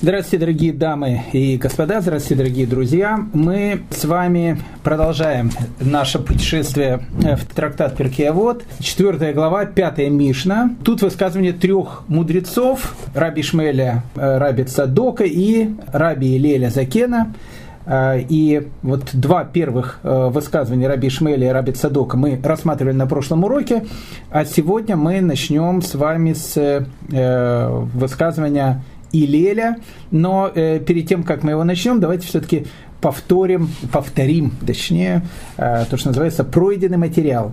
[0.00, 3.18] Здравствуйте, дорогие дамы и господа, здравствуйте, дорогие друзья.
[3.32, 10.70] Мы с вами продолжаем наше путешествие в трактат Перкеавод, четвертая глава, пятая Мишна.
[10.84, 17.34] Тут высказывание трех мудрецов, Раби Шмеля, э, Раби Цадока и Раби Леля Закена.
[17.84, 23.08] Э, и вот два первых э, высказывания Раби Шмеля и Раби Цадока мы рассматривали на
[23.08, 23.84] прошлом уроке,
[24.30, 29.78] а сегодня мы начнем с вами с высказывания и Леля,
[30.10, 32.66] но э, перед тем, как мы его начнем, давайте все-таки
[33.00, 35.22] повторим, повторим, точнее,
[35.56, 37.52] э, то, что называется пройденный материал.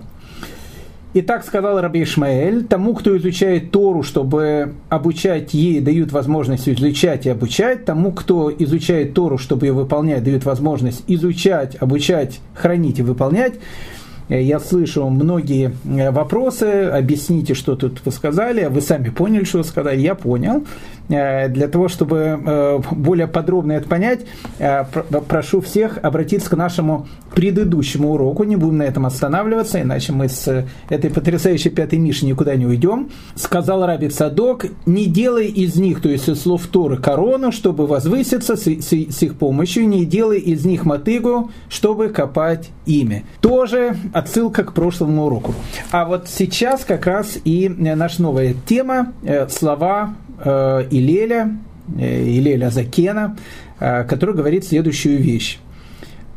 [1.18, 7.30] Итак, сказал Раби Ишмаэль, тому, кто изучает Тору, чтобы обучать ей, дают возможность изучать и
[7.30, 13.54] обучать, тому, кто изучает Тору, чтобы ее выполнять, дают возможность изучать, обучать, хранить и выполнять,
[14.28, 19.58] Э, я слышу многие э, вопросы, объясните, что тут вы сказали, вы сами поняли, что
[19.58, 20.64] вы сказали, я понял.
[21.08, 24.26] Э, для того, чтобы более подробно это понять,
[25.28, 30.66] прошу всех обратиться к нашему предыдущему уроку, не будем на этом останавливаться, иначе мы с
[30.88, 33.10] этой потрясающей пятой Миши никуда не уйдем.
[33.34, 38.56] Сказал Раби Садок, не делай из них, то есть из слов Торы, корону, чтобы возвыситься
[38.56, 43.24] с, с, с их помощью, не делай из них мотыгу, чтобы копать ими.
[43.40, 45.54] Тоже отсылка к прошлому уроку.
[45.90, 50.25] А вот сейчас как раз и наша новая тема, э, слова э,
[50.90, 51.56] Илеля,
[51.98, 53.36] э, Илеля Закена,
[53.78, 55.58] который говорит следующую вещь.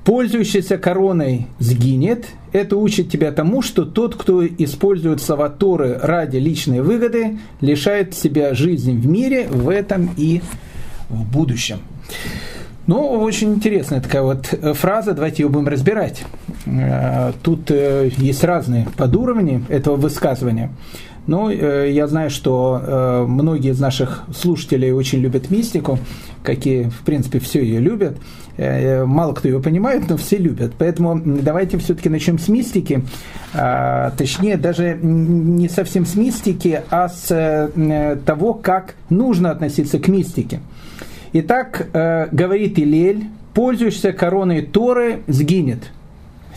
[0.03, 2.27] Пользующийся короной сгинет.
[2.52, 8.53] Это учит тебя тому, что тот, кто использует слова Торы ради личной выгоды, лишает себя
[8.55, 10.42] жизни в мире, в этом и
[11.09, 11.80] в будущем.
[12.89, 16.23] Ну, очень интересная такая вот э, фраза, давайте ее будем разбирать.
[16.66, 20.72] Э, тут э, есть разные подуровни этого высказывания.
[21.30, 25.99] Но я знаю, что многие из наших слушателей очень любят мистику,
[26.41, 28.17] какие, в принципе, все ее любят.
[28.58, 30.73] Мало кто ее понимает, но все любят.
[30.80, 33.03] Поэтому давайте все-таки начнем с мистики.
[33.53, 37.70] Точнее, даже не совсем с мистики, а с
[38.25, 40.61] того, как нужно относиться к мистике.
[41.31, 45.92] Итак, э, говорит Илель, пользуешься короной Торы, сгинет.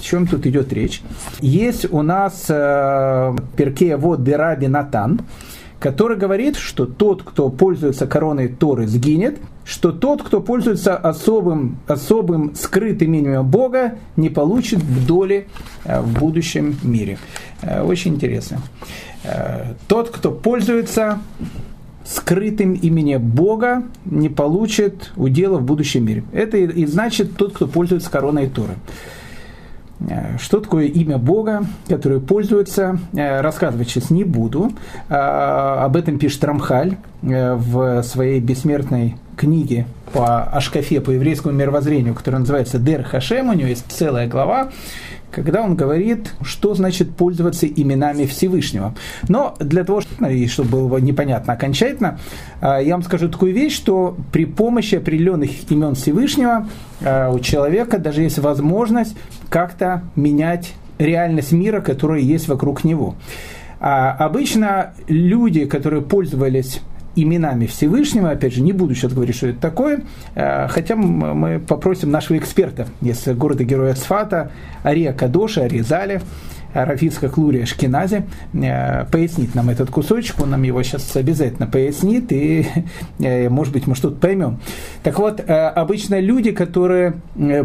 [0.02, 1.00] О чем тут идет речь?
[1.40, 5.20] Есть у нас э, Перкея вот Дераби Натан,
[5.78, 12.56] который говорит, что тот, кто пользуется короной Торы, сгинет, что тот, кто пользуется особым, особым
[12.56, 15.46] скрытым именем Бога, не получит в доле
[15.84, 17.18] э, в будущем мире.
[17.62, 18.58] Э, очень интересно.
[19.22, 21.20] Э, тот, кто пользуется
[22.04, 26.24] скрытым именем Бога не получит удела в будущем мире.
[26.32, 28.74] Это и значит тот, кто пользуется короной Торы.
[30.08, 34.72] Э, что такое имя Бога, которое пользуется, э, рассказывать сейчас не буду.
[35.08, 35.14] Э,
[35.84, 42.78] об этом пишет Рамхаль в своей бессмертной книге по Ашкафе, по еврейскому мировоззрению, которая называется
[42.78, 44.70] Дер Хашем, у него есть целая глава,
[45.32, 48.94] когда он говорит, что значит пользоваться именами Всевышнего.
[49.28, 52.19] Но для того, чтобы было непонятно окончательно,
[52.60, 56.69] а, я вам скажу такую вещь, что при помощи определенных имен Всевышнего
[57.04, 59.16] а, у человека даже есть возможность
[59.48, 63.15] как-то менять реальность мира, которая есть вокруг него.
[63.81, 66.81] А обычно люди, которые пользовались
[67.16, 70.02] именами Всевышнего, опять же, не буду сейчас говорить, что это такое,
[70.34, 74.50] э, хотя мы попросим нашего эксперта из города-героя Сфата,
[74.84, 76.22] Ария Кадоша, Ария Зале,
[76.74, 78.24] Рафицка Клурия Шкинази
[78.54, 82.66] э, пояснить нам этот кусочек, он нам его сейчас обязательно пояснит, и,
[83.18, 84.58] э, может быть, мы что-то поймем.
[85.02, 87.14] Так вот, обычно люди, которые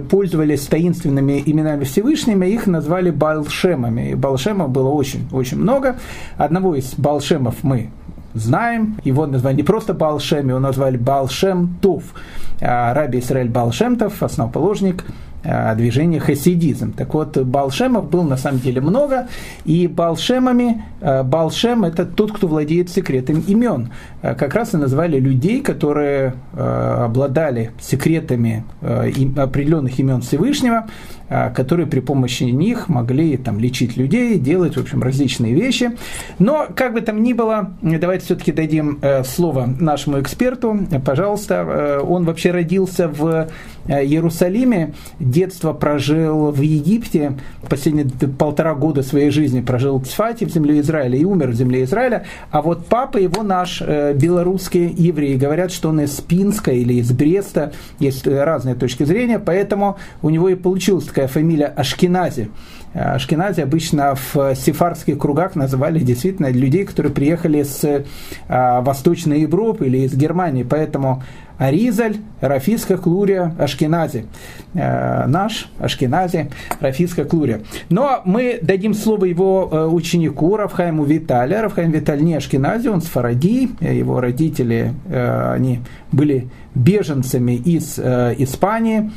[0.09, 4.11] пользовались таинственными именами Всевышними, их назвали Балшемами.
[4.11, 5.97] И Балшемов было очень-очень много.
[6.35, 7.91] Одного из Балшемов мы
[8.33, 8.97] знаем.
[9.03, 12.13] Его назвали не просто Балшем, его назвали Балшем Туф.
[12.61, 15.05] А, Раби Исраэль Балшемтов, основоположник
[15.43, 16.91] а, движения хасидизм.
[16.93, 19.27] Так вот, Балшемов был на самом деле много,
[19.63, 23.91] и Балшемами, а, Балшем– это тот, кто владеет секретом имен.
[24.21, 30.87] Как раз и назвали людей, которые обладали секретами определенных имен Всевышнего,
[31.29, 35.91] которые при помощи них могли там, лечить людей, делать, в общем, различные вещи.
[36.39, 40.79] Но, как бы там ни было, давайте все-таки дадим э, слово нашему эксперту.
[41.05, 43.47] Пожалуйста, э, он вообще родился в
[43.87, 47.37] э, Иерусалиме, детство прожил в Египте,
[47.69, 51.83] последние полтора года своей жизни прожил в Цфате, в земле Израиля, и умер в земле
[51.83, 52.25] Израиля.
[52.51, 55.37] А вот папа его наш белорусский еврей.
[55.37, 60.49] Говорят, что он из Пинска или из Бреста, есть разные точки зрения, поэтому у него
[60.49, 62.51] и получилось такая фамилия Ашкенази.
[62.93, 68.05] Ашкенази обычно в сефардских кругах называли действительно людей, которые приехали с
[68.47, 70.61] Восточной Европы или из Германии.
[70.61, 71.23] Поэтому
[71.57, 74.27] Аризаль, Рафиска Клурия, Ашкенази.
[74.75, 77.61] Э, наш Ашкенази, Рафиска Клурия.
[77.89, 81.63] Но мы дадим слово его э, ученику Равхайму Виталия.
[81.63, 83.69] Равхайм Виталь не Ашкенази, он с Фаради.
[83.81, 85.79] Его родители, э, они
[86.11, 89.09] были беженцами из Испании.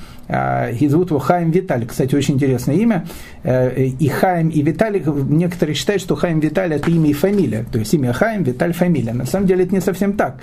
[0.81, 1.87] И зовут его Хайм Виталий.
[1.87, 3.05] Кстати, очень интересное имя.
[3.45, 7.65] И Хайм, и Виталий, некоторые считают, что Хайм Виталий это имя и фамилия.
[7.71, 9.13] То есть имя Хайм, Виталь, фамилия.
[9.13, 10.37] На самом деле это не совсем так.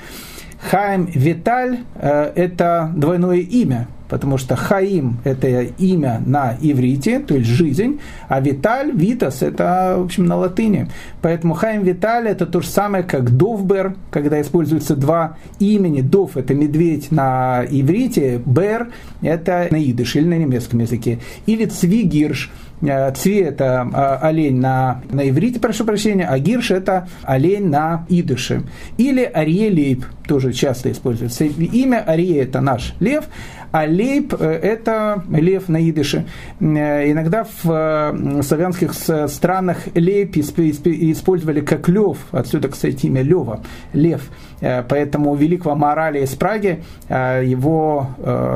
[0.60, 7.50] Хаим Виталь э,– это двойное имя, потому что Хаим– это имя на иврите, то есть
[7.50, 10.88] жизнь, а Виталь, Витас– это, в общем, на латыни.
[11.22, 16.02] Поэтому Хаим Виталь– это то же самое, как Довбер, когда используются два имени.
[16.02, 18.90] Дов– это медведь на иврите, Бер–
[19.22, 21.20] это на идыш или на немецком языке.
[21.46, 22.52] Или Цвигирш–
[22.82, 28.06] Э, Цви– это э, олень на, на иврите, прошу прощения, а гирш– это олень на
[28.10, 28.64] идыше.
[28.98, 31.46] Или арье тоже часто используется.
[31.46, 33.26] Имя арье– это наш лев,
[33.72, 36.26] а лейб э,– это лев на идыше.
[36.60, 43.62] Иногда в славянских странах лейб использовали как лев, отсюда, кстати, имя Лева,
[43.94, 44.30] лев.
[44.60, 48.10] Поэтому великого морали из Праги его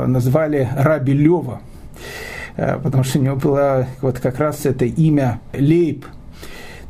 [0.08, 1.62] называли Раби Лева.
[2.58, 6.06] Э, потому что у него было вот как раз это имя Лейб,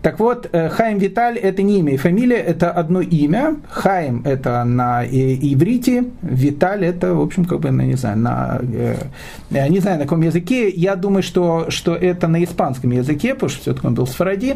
[0.02, 3.58] так вот, э, Хайм Виталь– это не имя и фамилия, это одно имя.
[3.70, 9.68] Хайм– это на иврите, Виталь– это, в общем, как бы, ну, не знаю, на, э,
[9.70, 10.70] не знаю, на каком языке.
[10.70, 14.56] Я думаю, что, что это на испанском языке, потому что все-таки он был с Фаради.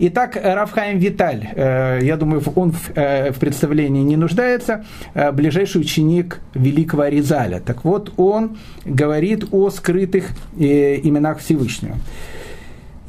[0.00, 4.84] Итак, Рафхайм Виталь, э, я думаю, он в, в представлении не нуждается,
[5.32, 7.60] ближайший ученик великого Аризаля.
[7.60, 11.96] Так вот, он говорит о скрытых именах Всевышнего.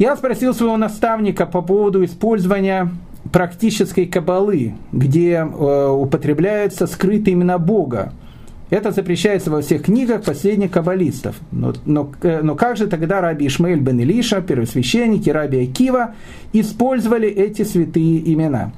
[0.01, 2.89] Я спросил своего наставника по поводу использования
[3.31, 8.12] практической кабалы, где э, употребляются скрытые имена Бога.
[8.71, 11.36] Это запрещается во всех книгах последних каббалистов.
[11.51, 16.15] Но, но, э, но как же тогда раби Ишмаэль бен Илиша, первосвященники, раби Акива
[16.51, 18.71] использовали эти святые имена?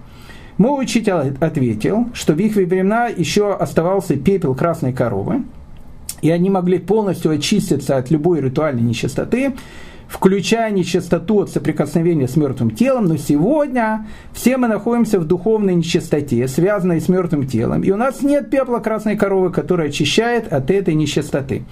[0.58, 5.44] Мой учитель ответил, что в их времена еще оставался пепел красной коровы,
[6.22, 9.54] и они могли полностью очиститься от любой ритуальной нечистоты,
[10.14, 16.48] включая нечистоту от соприкосновения с мертвым телом, но сегодня все мы находимся в духовной нечистоте,
[16.48, 20.94] связанной с мертвым телом, и у нас нет пепла красной коровы, которая очищает от этой
[20.94, 21.64] нечистоты.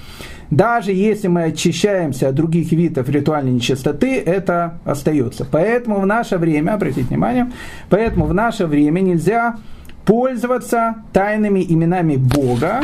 [0.49, 5.45] Даже если мы очищаемся от других видов ритуальной нечистоты, это остается.
[5.49, 7.51] Поэтому в наше время, обратите внимание,
[7.89, 9.57] поэтому в наше время нельзя
[10.03, 12.81] пользоваться тайными именами Бога,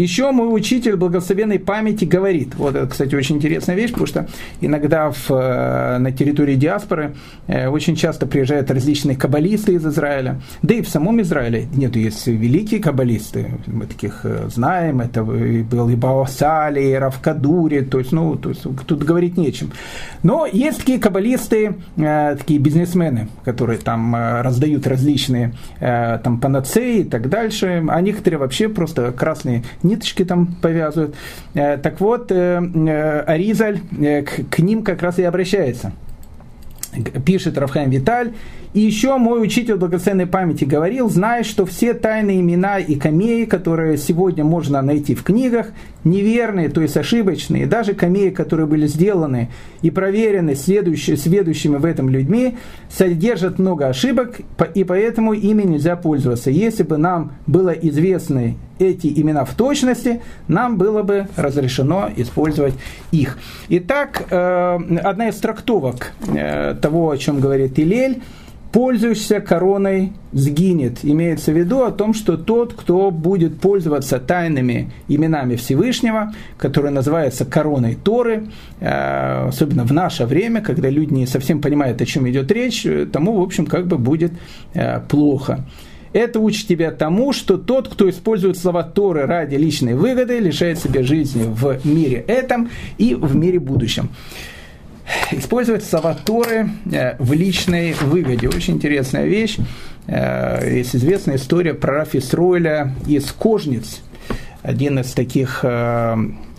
[0.00, 4.28] еще мой учитель благословенной памяти говорит, вот это, кстати, очень интересная вещь, потому что
[4.60, 7.14] иногда в, э, на территории диаспоры
[7.46, 12.26] э, очень часто приезжают различные каббалисты из Израиля, да и в самом Израиле нет, есть
[12.26, 18.36] великие каббалисты, мы таких э, знаем, это был и Баосали, и Равкадури, то есть, ну,
[18.36, 19.72] то есть, тут говорить нечем.
[20.22, 27.84] Но есть такие каббалисты, такие бизнесмены, которые там раздают различные там панацеи и так дальше,
[27.88, 31.14] а некоторые вообще просто красные ниточки там повязывают.
[31.54, 33.80] Э, так вот, э, э, Аризаль
[34.50, 35.92] к, ним как раз и обращается.
[37.24, 38.32] Пишет Рафхайм Виталь,
[38.72, 43.96] и еще мой учитель благословенной памяти говорил, знаешь, что все тайные имена и камеи, которые
[43.96, 45.68] сегодня можно найти в книгах,
[46.04, 49.50] неверные, то есть ошибочные, даже камеи, которые были сделаны
[49.82, 52.56] и проверены следующими, следующими в этом людьми,
[52.90, 54.40] содержат много ошибок,
[54.74, 56.50] и поэтому ими нельзя пользоваться.
[56.50, 62.74] Если бы нам было известны эти имена в точности, нам было бы разрешено использовать
[63.12, 63.38] их.
[63.68, 68.22] Итак, э, одна из трактовок э, того, о чем говорит Илель,
[68.72, 70.98] пользуешься короной, сгинет.
[71.02, 77.44] Имеется в виду о том, что тот, кто будет пользоваться тайными именами Всевышнего, которые называются
[77.44, 78.48] короной Торы,
[78.80, 83.38] э, особенно в наше время, когда люди не совсем понимают, о чем идет речь, тому,
[83.38, 84.32] в общем, как бы будет
[85.08, 85.64] плохо.
[86.12, 91.02] Это учит тебя тому, что тот, кто использует слова Торы ради личной выгоды, лишает себя
[91.02, 94.10] жизни в мире этом и в мире будущем.
[95.32, 98.48] Использовать слова Торы э, в личной выгоде.
[98.48, 99.58] Очень интересная вещь.
[100.06, 104.02] Э, есть известная история про Рафи Сройля из Кожниц.
[104.62, 106.16] Один из таких э,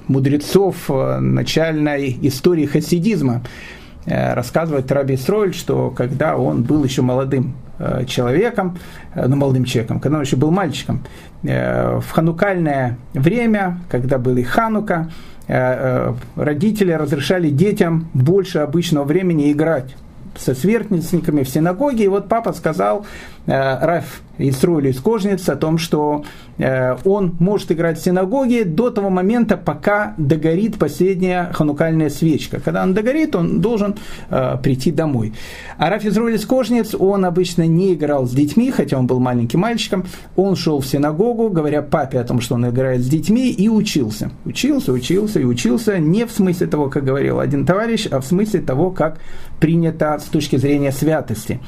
[0.08, 3.44] мудрецов начальной истории хасидизма.
[4.06, 7.56] рассказывает Раби Исроиль, что когда он был еще молодым
[8.08, 8.78] человеком,
[9.16, 11.04] ну, молодым человеком, когда он еще был мальчиком,
[11.44, 15.10] в ханукальное время, когда был и ханука,
[16.36, 19.96] родители разрешали детям больше обычного времени играть
[20.38, 22.06] со сверстниками в синагоге.
[22.06, 23.06] И вот папа сказал,
[23.41, 26.24] э, Раф Исруэль из Кожниц, о том, что
[26.58, 32.60] э, он может играть в синагоге до того момента, пока догорит последняя ханукальная свечка.
[32.60, 33.96] Когда он догорит, он должен
[34.30, 35.34] э, прийти домой.
[35.78, 39.60] А Раф Исруэль из Кожниц, он обычно не играл с детьми, хотя он был маленьким
[39.60, 40.06] мальчиком.
[40.36, 44.32] Он шел в синагогу, говоря папе о том, что он играет с детьми, и учился.
[44.46, 48.62] Учился, учился и учился не в смысле того, как говорил один товарищ, а в смысле
[48.62, 49.20] того, как
[49.60, 51.60] принято с точки зрения святости.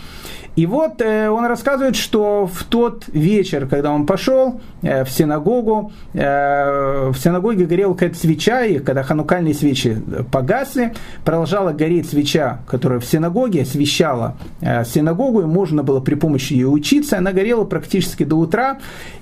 [0.56, 5.92] И вот э, он рассказывает, что в тот вечер, когда он пошел э, в синагогу,
[6.14, 9.98] э, в синагоге горела какая-то свеча, и когда ханукальные свечи
[10.32, 10.94] погасли,
[11.26, 16.68] продолжала гореть свеча, которая в синагоге освещала э, синагогу, и можно было при помощи ее
[16.68, 17.18] учиться.
[17.18, 18.78] Она горела практически до утра,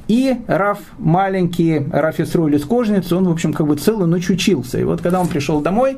[0.09, 4.77] и Раф маленький, Раф Исруэль из кожницы, он, в общем, как бы целую ночь учился.
[4.79, 5.97] И вот когда он пришел домой,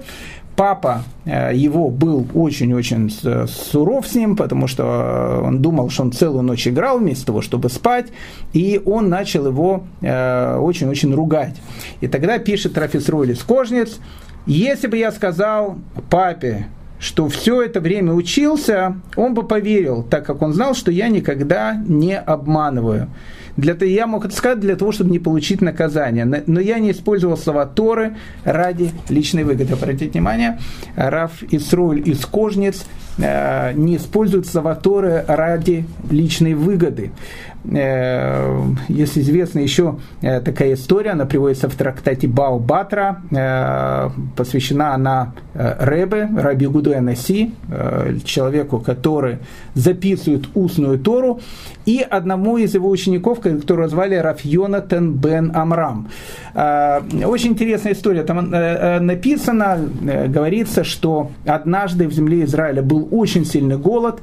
[0.55, 3.09] папа э, его был очень-очень
[3.47, 7.69] суров с ним, потому что он думал, что он целую ночь играл вместо того, чтобы
[7.69, 8.07] спать,
[8.53, 11.55] и он начал его э, очень-очень ругать.
[12.01, 13.99] И тогда пишет Рафис Ройлис Кожнец,
[14.45, 15.77] если бы я сказал
[16.09, 16.67] папе,
[16.99, 21.75] что все это время учился, он бы поверил, так как он знал, что я никогда
[21.85, 23.09] не обманываю.
[23.57, 26.25] Для, я мог это сказать для того, чтобы не получить наказание.
[26.25, 29.73] Но я не использовал слова Торы ради личной выгоды.
[29.73, 30.59] Обратите внимание,
[30.95, 32.85] Раф Исруль из Кожниц
[33.17, 37.11] э, не использует слова Торы ради личной выгоды.
[37.71, 44.93] Э, есть известна еще э, такая история, она приводится в трактате Бао Батра, э, посвящена
[44.93, 47.53] она Ребе, Раби Гуду Анаси,
[48.25, 49.37] человеку, который
[49.75, 51.41] записывает устную Тору,
[51.85, 56.07] и одному из его учеников, которого звали Раф Йонатан бен Амрам.
[56.53, 58.23] Очень интересная история.
[58.23, 59.79] Там написано,
[60.27, 64.21] говорится, что однажды в земле Израиля был очень сильный голод,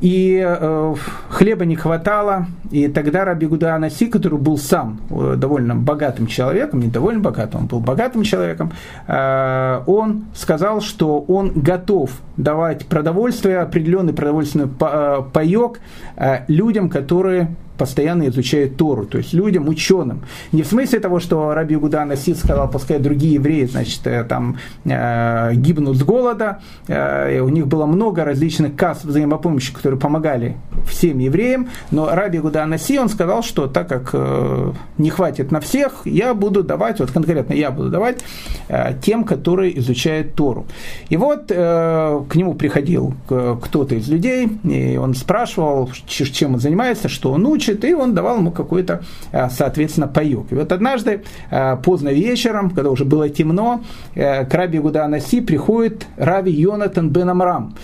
[0.00, 0.94] и э,
[1.30, 6.80] хлеба не хватало, и тогда Раби Гуда Анаси, который был сам э, довольно богатым человеком,
[6.80, 8.72] не довольно богатым, он был богатым человеком,
[9.06, 15.80] э, он сказал, что он готов давать продовольствие, определенный продовольственный э, паек
[16.16, 20.22] э, людям, которые постоянно изучают Тору, то есть людям, ученым.
[20.52, 24.58] Не в смысле того, что Раби Гуда Насид сказал, пускай другие евреи, значит, э, там
[24.84, 26.60] э, гибнут с голода.
[26.88, 32.64] Э, у них было много различных касс взаимопомощи, которые помогали всем евреям, но Раби Гуда
[32.66, 37.10] Наси, он сказал, что так как э, не хватит на всех, я буду давать, вот
[37.10, 38.24] конкретно я буду давать
[38.68, 40.66] э, тем, которые изучают Тору.
[41.08, 47.08] И вот э, к нему приходил кто-то из людей, и он спрашивал, чем он занимается,
[47.08, 49.02] что он учит, учит, и он давал ему какой-то,
[49.32, 50.46] а, соответственно, паек.
[50.50, 53.82] И вот однажды, а, поздно вечером, когда уже было темно,
[54.14, 57.74] э, к Раби Гуда Анаси приходит Рави Йонатан бен Амрам.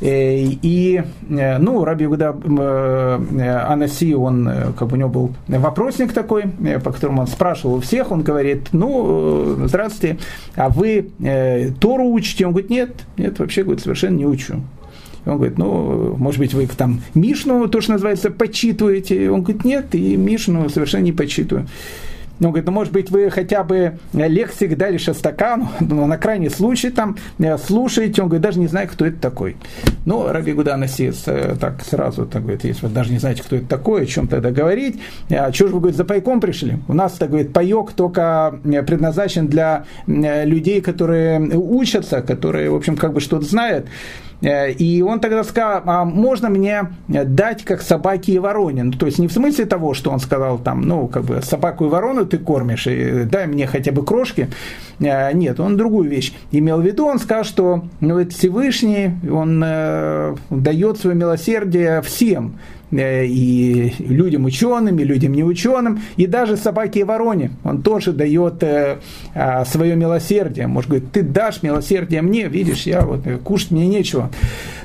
[0.00, 2.36] Э, и, э, ну, Раби Гуда
[3.68, 6.44] Анаси, он, как бы у него был вопросник такой,
[6.84, 10.18] по которому он спрашивал у всех, он говорит, ну, здравствуйте,
[10.54, 11.10] а вы
[11.80, 12.46] Тору учите?
[12.46, 14.62] Он говорит, нет, нет, вообще, говорит, совершенно не учу.
[15.26, 19.30] Он говорит, ну, может быть, вы там Мишну, то, что называется, почитываете?
[19.30, 21.66] Он говорит, нет, и Мишну совершенно не почитываю.
[22.40, 26.90] Он говорит, ну, может быть, вы хотя бы лексик дали Шастакану, но на крайний случай
[26.90, 29.56] там э, слушаете, он говорит, даже не знаю, кто это такой.
[30.04, 33.56] Ну, Раби Гуда Насис э, так сразу так говорит, если вы даже не знаете, кто
[33.56, 36.76] это такой, о чем тогда говорить, а что же вы, говорит, за пайком пришли?
[36.88, 42.96] У нас, так говорит, паек только э, предназначен для людей, которые учатся, которые, в общем,
[42.96, 43.86] как бы что-то знают.
[44.42, 48.84] Э, и он тогда сказал, а можно мне дать как собаки и вороне?
[48.84, 51.86] Ну, то есть не в смысле того, что он сказал там, ну, как бы собаку
[51.86, 54.48] и ворону ты кормишь, и дай мне хотя бы крошки.
[55.00, 57.06] Э, нет, он другую вещь имел в виду.
[57.06, 62.58] Он сказал, что ну, Всевышний, он э, дает свое милосердие всем.
[62.92, 67.50] Э, и людям ученым, и людям неученым, и даже собаке и вороне.
[67.64, 68.98] Он тоже дает э,
[69.34, 70.68] а, свое милосердие.
[70.68, 74.30] Может говорит, ты дашь милосердие мне, видишь, я вот э, кушать мне нечего.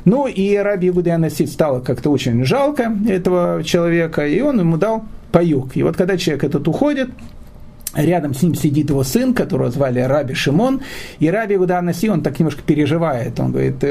[0.06, 5.04] Ну и Раби Игуда Анасид стало как-то очень жалко этого человека, и он ему дал
[5.32, 5.76] паюк.
[5.76, 7.10] И вот когда человек этот уходит,
[7.94, 10.80] Рядом с ним сидит его сын, которого звали Раби Шимон,
[11.20, 13.38] и Раби Гуда Анаси, он так немножко переживает.
[13.38, 13.84] Он говорит,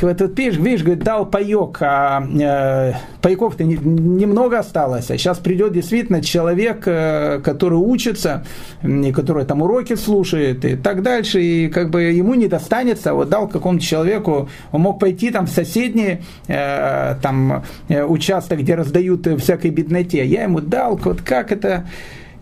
[0.00, 5.38] Вот тут пишешь, видишь, говорит, дал паек, а э, паеков-то не, немного осталось, а сейчас
[5.38, 8.44] придет действительно человек, э, который учится,
[8.82, 13.28] и который там уроки слушает и так дальше, и как бы ему не достанется, вот
[13.28, 16.18] дал какому-то человеку, он мог пойти там в соседний
[16.48, 21.86] э, там э, участок, где раздают всякой бедноте, я ему дал, вот как это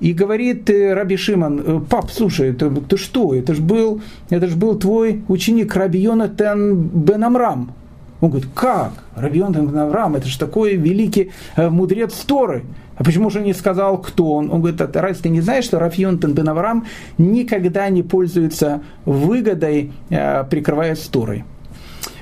[0.00, 4.46] и говорит э, Раби Шиман, «Э, пап, слушай, это, ты что, это же был, это
[4.46, 7.72] ж был твой ученик Раби Йонатан Бен Амрам.
[8.20, 8.92] Он говорит, как?
[9.14, 12.64] Раби Йонатан Бен Амрам, это же такой великий э, мудрец Торы.
[12.96, 14.50] А почему же не сказал, кто он?
[14.50, 16.86] Он говорит, а раз ты не знаешь, что Раф Йонатан Бен Авраам
[17.18, 21.44] никогда не пользуется выгодой, прикрываясь Торой.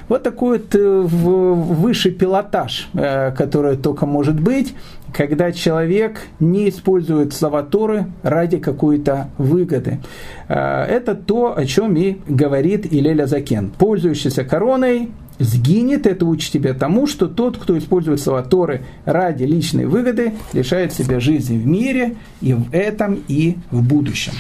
[0.09, 4.75] Вот такой вот высший пилотаж, который только может быть
[5.15, 10.01] когда человек не использует слова Торы ради какой-то выгоды.
[10.49, 13.71] А, это то, о чем и говорит Илеля Закен.
[13.79, 19.87] Пользующийся короной сгинет, это учит тебя тому, что тот, кто использует слова Торы ради личной
[19.87, 24.33] выгоды, лишает себя жизни в мире и в этом, и в будущем.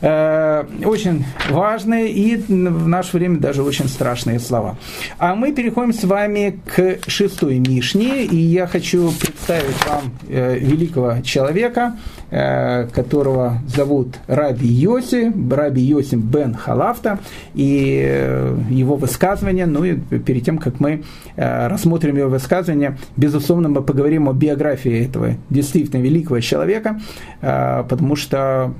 [0.00, 4.76] Э, очень важные и в наше время даже очень страшные слова.
[5.18, 11.20] А мы переходим с вами к шестой Мишне, и я хочу представить вам э, великого
[11.22, 11.96] человека,
[12.30, 17.18] э, которого зовут Раби Йоси, Раби Йоси бен Халафта,
[17.54, 21.02] и его высказывание, ну и перед тем, как мы
[21.36, 27.00] рассмотрим его высказывание, безусловно, мы поговорим о биографии этого действительно великого человека,
[27.40, 28.72] потому что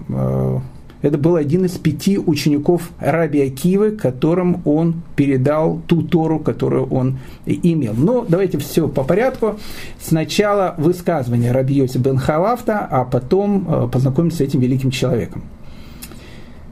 [1.03, 7.19] это был один из пяти учеников Раби Акивы, которым он передал ту Тору, которую он
[7.47, 7.95] имел.
[7.95, 9.59] Но давайте все по порядку.
[10.01, 15.45] Сначала высказывание Раби Йоси бен Халафта, а потом э, познакомимся с этим великим человеком.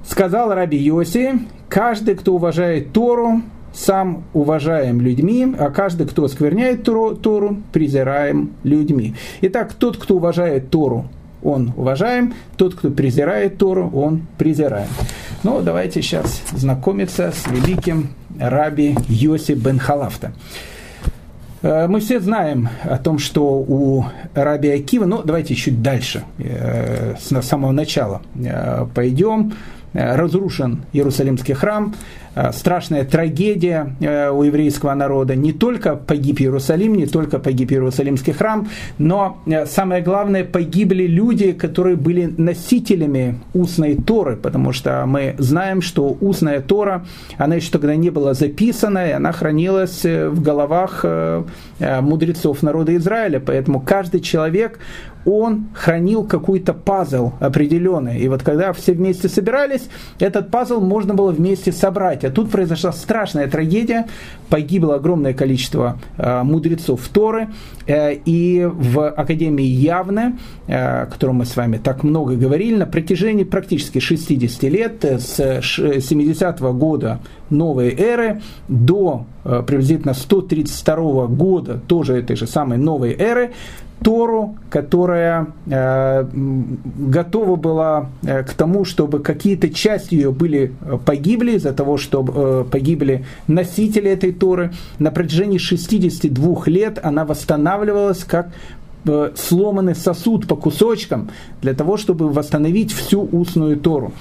[0.04, 3.42] Сказал Раби Йоси, каждый, кто уважает Тору,
[3.72, 9.14] сам уважаем людьми, а каждый, кто оскверняет Тору, Тору презираем людьми.
[9.42, 11.08] Итак, тот, кто уважает Тору,
[11.46, 14.88] он уважаем, тот, кто презирает Тору, он презираем.
[15.42, 20.32] Ну, давайте сейчас знакомиться с великим раби Йоси бен Халафта.
[21.62, 27.14] Э, мы все знаем о том, что у раби Акива, ну давайте чуть дальше, э,
[27.18, 29.52] с самого начала э, пойдем.
[29.92, 31.94] Разрушен Иерусалимский храм,
[32.52, 35.34] страшная трагедия э, у еврейского народа.
[35.34, 41.52] Не только погиб Иерусалим, не только погиб Иерусалимский храм, но э, самое главное, погибли люди,
[41.52, 47.06] которые были носителями устной Торы, потому что мы знаем, что устная Тора,
[47.38, 51.04] она еще тогда не была записана, и она хранилась в головах
[51.78, 53.40] мудрецов народа Израиля.
[53.44, 54.78] Поэтому каждый человек,
[55.26, 58.20] он хранил какой-то пазл определенный.
[58.20, 59.88] И вот когда все вместе собирались,
[60.20, 62.24] этот пазл можно было вместе собрать.
[62.24, 64.06] А тут произошла страшная трагедия,
[64.48, 67.48] погибло огромное количество э, мудрецов Торы,
[67.86, 72.86] э, и в Академии Явне, э, о котором мы с вами так много говорили, на
[72.86, 81.80] протяжении практически 60 лет, э, с 70-го года новой эры до э, приблизительно 132 года
[81.86, 83.52] тоже этой же самой новой эры,
[84.02, 91.52] Тору, которая э, готова была э, к тому, чтобы какие-то части ее были э, погибли
[91.52, 94.72] из-за того, что э, погибли носители этой Торы.
[94.98, 98.50] На протяжении 62 лет она восстанавливалась как
[99.06, 101.30] э, сломанный сосуд по кусочкам
[101.62, 104.12] для того, чтобы восстановить всю устную Тору.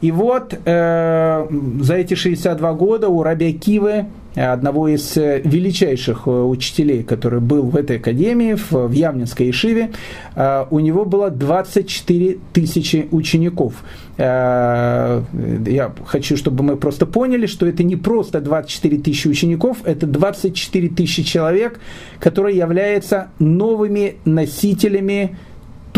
[0.00, 1.46] И вот э,
[1.80, 4.06] за эти 62 года у Раби Кивы
[4.40, 9.90] одного из э, величайших э, учителей, который был в этой академии, в, Явнинской Ишиве,
[10.34, 13.74] э, у него было 24 тысячи учеников.
[14.18, 20.88] Я хочу, чтобы мы просто поняли, что это не просто 24 тысячи учеников, это 24
[20.88, 21.78] тысячи человек,
[22.18, 25.36] которые являются новыми носителями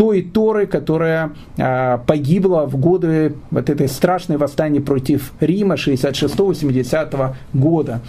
[0.01, 8.01] той Торы, которая а, погибла в годы вот этой страшной восстания против Рима 66-70 года.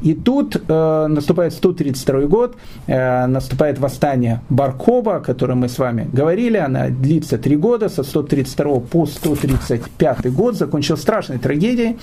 [0.00, 2.54] И тут э, наступает 132 год,
[2.86, 8.04] э, наступает восстание Баркова, о котором мы с вами говорили, она длится три года, со
[8.04, 11.96] 132 по 135 год, закончилась страшной трагедией.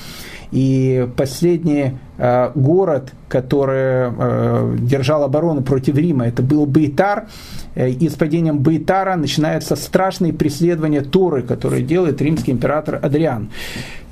[0.51, 7.27] И последний э, город, который э, держал оборону против Рима, это был Бейтар.
[7.75, 9.36] Э, и с падением Бейтара начинается
[9.75, 13.49] страшное преследование Торы, которое делает римский император Адриан.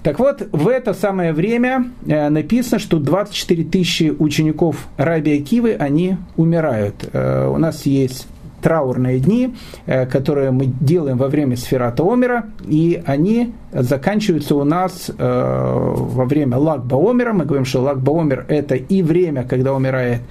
[0.04, 6.18] Так вот, в это самое время э, написано, что 24 тысячи учеников Раби Акивы, они
[6.38, 7.10] умирают.
[7.12, 8.28] Э, у нас есть
[8.62, 9.54] траурные дни,
[9.86, 16.96] которые мы делаем во время Сферата Омера, и они заканчиваются у нас во время Лагба
[16.96, 17.32] Омера.
[17.32, 20.22] Мы говорим, что Лагба Омер– это и время, когда умирает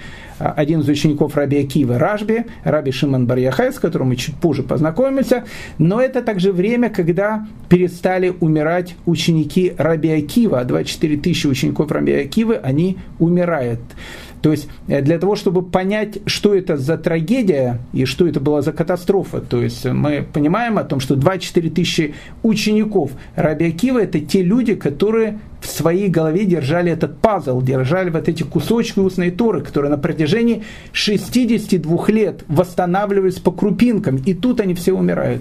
[0.50, 5.44] один из учеников Раби Акива Рашби, Раби Шимон Барьяхай, с которым мы чуть позже познакомимся,
[5.78, 12.56] но это также время, когда перестали умирать ученики Раби Акива, 24 тысячи учеников Раби Акивы,
[12.56, 13.80] они умирают.
[14.44, 18.60] То есть э, для того, чтобы понять, что это за трагедия и что это была
[18.60, 24.20] за катастрофа, то есть мы понимаем о том, что 24 тысячи учеников Раби Акива– это
[24.20, 29.62] те люди, которые в своей голове держали этот пазл, держали вот эти кусочки устной Торы,
[29.62, 35.40] которые на протяжении 62 лет восстанавливались по крупинкам, и тут они все умирают.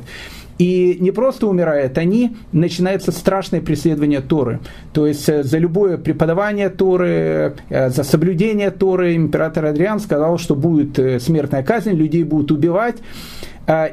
[0.57, 4.59] И не просто умирают, они начинается страшное преследование Торы.
[4.93, 10.55] То есть э, за любое преподавание Торы, э, за соблюдение Торы император Адриан сказал, что
[10.55, 12.97] будет э, смертная казнь, людей будут убивать.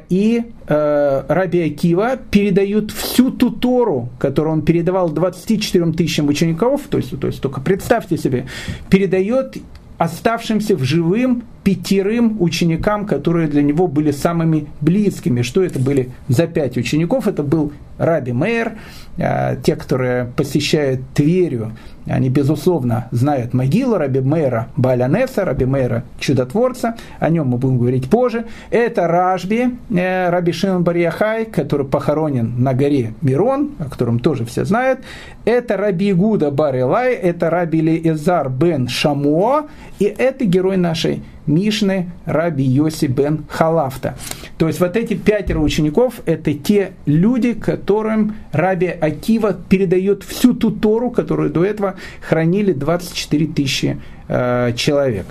[0.09, 7.17] И Раби Акива передают всю ту Тору, которую он передавал 24 тысячам учеников, то есть,
[7.21, 8.47] то есть только представьте себе,
[8.89, 9.59] передает
[9.97, 15.43] оставшимся в живым пятерым ученикам, которые для него были самыми близкими.
[15.43, 17.29] Что это были за пять учеников?
[17.29, 18.73] Это был Раби Мейер,
[19.19, 21.73] а, те, которые посещают Тверью,
[22.07, 28.09] они, безусловно, знают могилу Раби Мейра Балянеса, Раби Мейра Чудотворца, о нем мы будем говорить
[28.09, 28.47] позже.
[28.71, 34.65] Это Ражби, э, Раби Шимон Барьяхай, который похоронен на горе Мирон, о котором тоже все
[34.65, 35.01] знают.
[35.45, 39.67] Это Раби Гуда Барилай, это Раби Лезар бен Шамуа,
[39.99, 44.17] и это герой нашей Мишны Раби Йоси бен Халафта.
[44.57, 50.71] То есть вот эти пятеро учеников– это те люди, которым Раби Акива передает всю ту
[50.71, 55.27] Тору, которую до этого хранили 24 тысячи э, человек.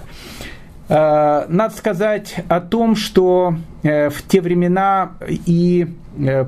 [0.90, 5.88] Э, надо сказать о том, что э, в те времена и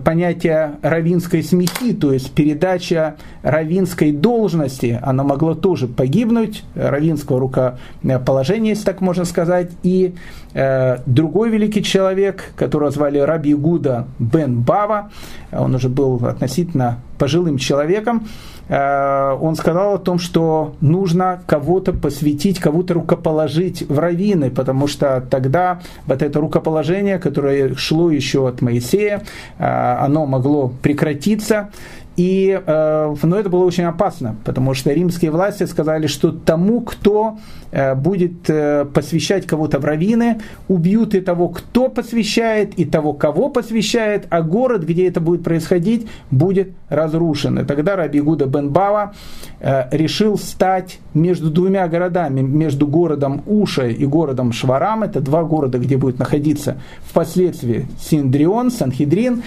[0.03, 8.85] понятие равинской смехи, то есть передача равинской должности, она могла тоже погибнуть, равинского рукоположения, если
[8.85, 9.71] так можно сказать.
[9.83, 10.13] И
[10.53, 15.11] э, другой великий человек, которого звали Раби Гуда бен Бава,
[15.51, 18.27] он уже был относительно пожилым человеком,
[18.60, 25.21] Э, он сказал о том, что нужно кого-то посвятить, кого-то рукоположить в раввины, потому что
[25.29, 29.23] тогда вот это рукоположение, которое шло еще от Моисея,
[29.57, 31.69] э, оно могло прекратиться,
[32.17, 37.37] и, э, но это было очень опасно, потому что римские власти сказали, что тому, кто
[37.71, 43.49] э, будет э, посвящать кого-то в раввины, убьют и того, кто посвящает, и того, кого
[43.49, 47.59] посвящает, а город, где это будет происходить, будет разрушен.
[47.59, 49.13] И тогда Раби Гуда бен Бава
[49.61, 55.97] решил стать между двумя городами, между городом Уша и городом Шварам, это два города, где
[55.97, 59.43] будет находиться впоследствии Синдрион, Санхедрин,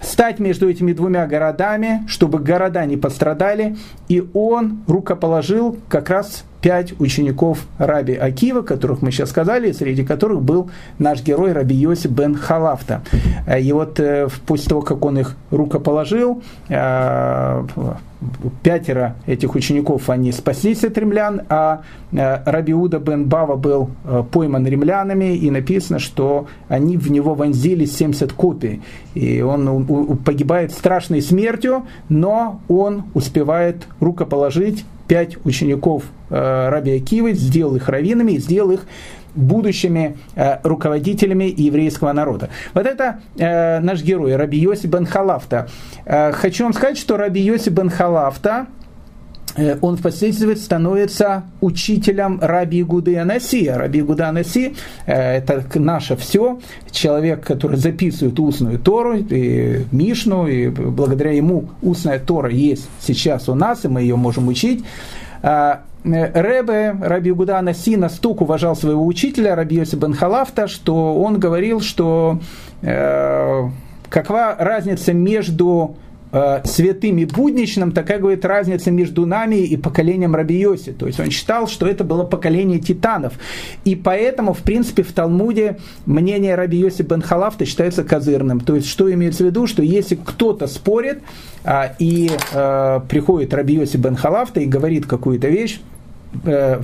[0.00, 3.76] стать между этими двумя городами, чтобы города не пострадали,
[4.08, 10.42] и он рукоположил как раз пять учеников Раби Акива, которых мы сейчас сказали, среди которых
[10.42, 13.02] был наш герой Раби Йосип бен Халафта.
[13.60, 17.62] И вот э, после того, как он их рукоположил, э,
[18.64, 23.90] пятеро этих учеников, они спаслись от римлян, а э, Рабиуда бен Бава был
[24.32, 28.82] пойман римлянами, и написано, что они в него вонзили 70 копий.
[29.14, 37.76] И он погибает страшной смертью, но он успевает рукоположить пять учеников э, Раби Акивы, сделал
[37.76, 38.86] их раввинами сделал их
[39.36, 42.48] будущими э, руководителями еврейского народа.
[42.74, 45.68] Вот это э, наш герой, Раби Йоси бен Халафта.
[46.04, 48.66] Э, хочу вам сказать, что Раби Йоси бен Халафта,
[49.80, 53.68] он впоследствии становится учителем Раби Гуды Анаси.
[53.68, 54.74] Раби Гуда Анаси
[55.06, 62.18] э,– это наше все, человек, который записывает устную Тору, и Мишну, и благодаря ему устная
[62.18, 64.84] Тора есть сейчас у нас, и мы ее можем учить.
[65.42, 71.40] А, Ребе, Раби Гуда Анаси настолько уважал своего учителя, Раби Йоси бен Халафта, что он
[71.40, 72.40] говорил, что
[72.82, 73.68] э,
[74.08, 75.96] какова разница между
[76.36, 80.92] э, святым и будничным, такая, говорит, разница между нами и поколением Раби Йоси.
[80.92, 83.34] То есть он считал, что это было поколение титанов.
[83.84, 88.60] И поэтому, в принципе, в Талмуде мнение Раби Йоси бен Халафта считается козырным.
[88.60, 91.22] То есть что имеется в виду, что если кто-то спорит,
[91.64, 95.80] а, и э, приходит Раби Йоси бен Халафта и говорит какую-то вещь,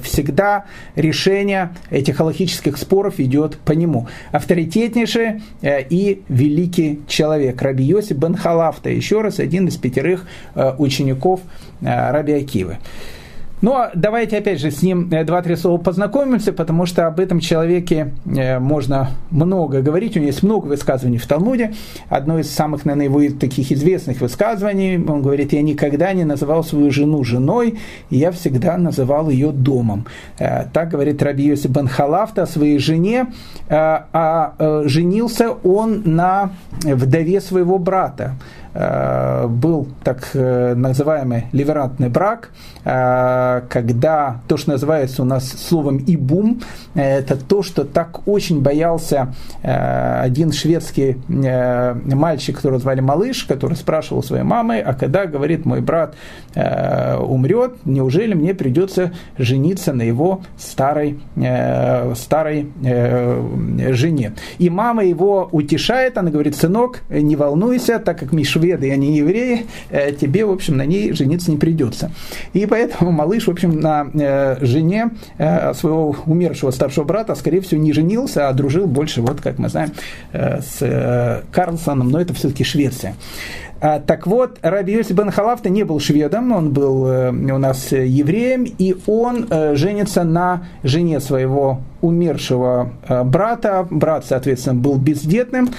[0.02, 0.64] всегда
[0.96, 4.08] решение этих халахических споров идет по нему.
[4.30, 10.74] Авторитетнейший э, и великий человек Раби Йосиф бен Халафта, еще раз один из пятерых э,
[10.78, 11.40] учеников
[11.80, 12.78] Раби Акивы.
[13.62, 17.38] Ну, а давайте опять же с ним э, два-три слова познакомимся, потому что об этом
[17.38, 20.16] человеке э, можно много говорить.
[20.16, 21.72] У него есть много высказываний в Талмуде.
[22.08, 26.90] Одно из самых, наверное, его таких известных высказываний, он говорит, я никогда не называл свою
[26.90, 27.78] жену женой,
[28.10, 30.06] я всегда называл ее домом.
[30.40, 33.28] Э, так говорит Раби Йосиф Бен Халафта о своей жене,
[33.68, 36.50] а женился он на
[36.82, 38.34] вдове своего брата.
[38.74, 42.50] Э, был так э, называемый ливерантный брак,
[42.84, 46.62] э, когда то, что называется у нас словом «ибум»,
[46.94, 54.42] это то, что так очень боялся один шведский мальчик, которого звали Малыш, который спрашивал своей
[54.42, 56.14] мамы, а когда, говорит, мой брат
[56.54, 61.20] умрет, неужели мне придется жениться на его старой,
[62.14, 64.32] старой жене?
[64.58, 69.16] И мама его утешает, она говорит, сынок, не волнуйся, так как Миша шведы, а не
[69.16, 72.12] евреи, э, тебе, в общем, на ней жениться не придется.
[72.52, 77.80] И поэтому малыш, в общем, на э, жене э, своего умершего старшего брата, скорее всего,
[77.80, 79.90] не женился, а дружил больше, вот как мы знаем,
[80.32, 83.14] с Карлсоном, но это все-таки Швеция.
[83.84, 88.64] А, так вот, Раби Йосиф бен Халафта не был шведом, он был у нас евреем,
[88.78, 92.92] и он женится на жене своего умершего
[93.24, 93.86] брата.
[93.90, 95.70] Брат, соответственно, был бездетным,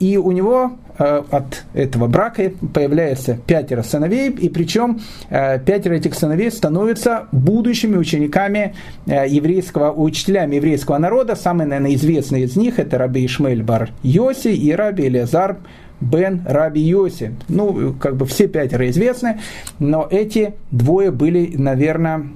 [0.00, 6.14] и у него Э, от этого брака появляется пятеро сыновей, и причем э, пятеро этих
[6.14, 8.74] сыновей становятся будущими учениками
[9.06, 11.34] э, еврейского, учителями еврейского народа.
[11.34, 15.56] Самый, наверное, известный из них это Раби Ишмель Бар Йоси и Раби Элиазар
[16.02, 17.34] Бен Раби Йоси.
[17.48, 19.40] Ну, как бы все пятеро известны,
[19.78, 22.26] но эти двое были, наверное,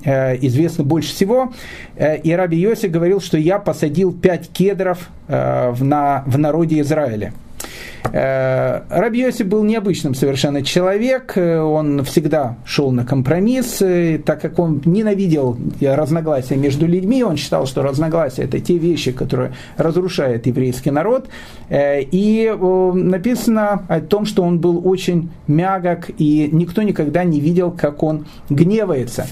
[0.40, 1.52] известны больше всего.
[1.98, 7.32] И Раби Йоси говорил, что я посадил пять кедров в, на, в народе Израиля.
[8.16, 13.82] Э, Раби был необычным совершенно человек, э, он всегда шел на компромисс,
[14.24, 19.52] так как он ненавидел разногласия между людьми, он считал, что разногласия это те вещи, которые
[19.76, 21.28] разрушают еврейский народ,
[21.68, 22.50] э, и
[22.94, 28.26] написано о том, что он был очень мягок, и никто никогда не видел, как он
[28.48, 29.26] гневается.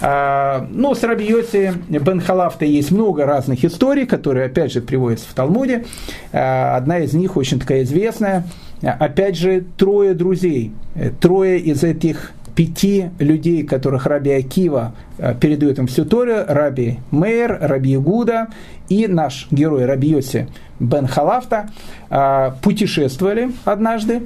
[0.00, 5.34] Ну, с Раби Йоси Бен Халафта есть много разных историй, которые, опять же, приводятся в
[5.34, 5.84] Талмуде.
[6.32, 8.44] Одна из них очень такая известная, интересное,
[8.82, 10.72] опять же, трое друзей.
[11.20, 17.56] Трое из этих пяти людей, которых Раби Акива э, передает им всю Торию, Раби Мейер,
[17.60, 18.48] Раби Игуда
[18.88, 21.70] и наш герой Раби Йоси Бен Халафта,
[22.10, 24.22] э, путешествовали однажды.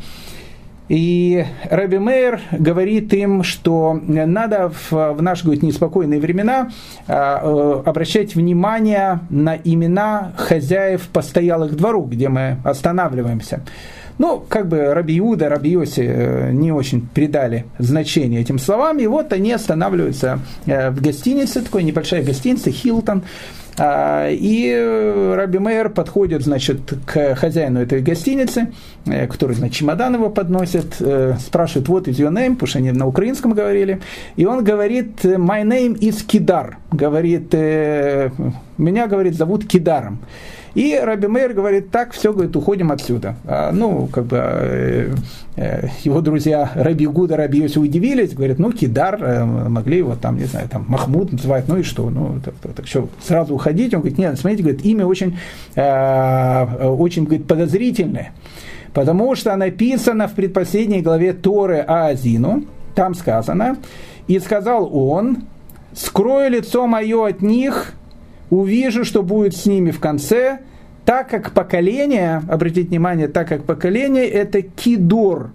[0.88, 6.70] И Раби Мейер говорит им, что надо в, в наши говорит, неспокойные времена
[7.06, 13.62] э, обращать внимание на имена хозяев постоялых дворов, где мы останавливаемся.
[14.18, 19.06] Ну, как бы Раби Иуда, Раби Йоси э, не очень придали значение этим словам, и
[19.06, 26.42] вот они останавливаются э, в гостинице, такой небольшая гостиница, Хилтон, а, и Раби Мейер подходит,
[26.42, 28.72] значит, к хозяину этой гостиницы,
[29.06, 30.94] э, который, значит, чемодан его подносит,
[31.40, 34.00] спрашивает, вот is your name, потому что они на украинском говорили,
[34.36, 40.20] и он говорит, my name is Кидар, говорит, меня, говорит, зовут Кидаром.
[40.74, 43.36] И Раби Мейер говорит, так, все, говорит, уходим отсюда.
[43.46, 45.14] А, ну, как бы э,
[45.56, 50.36] э, его друзья Раби Гуда, Раби Йоси удивились, говорят, ну, Кидар, э, могли его там,
[50.36, 53.94] не знаю, там, Махмуд называть, ну и что, ну, так, так, так что, сразу уходить?
[53.94, 55.38] Он говорит, нет, смотрите, говорит, имя очень,
[55.76, 58.32] э, очень, говорит, подозрительное.
[58.92, 62.64] Потому что написано в предпоследней главе Торы Аазину,
[62.96, 63.76] там сказано,
[64.26, 65.44] и сказал он,
[65.94, 67.94] скрою лицо мое от них,
[68.50, 70.60] увижу, что будет с ними в конце,
[71.04, 75.50] так как поколение, обратите внимание, так как поколение это кидор,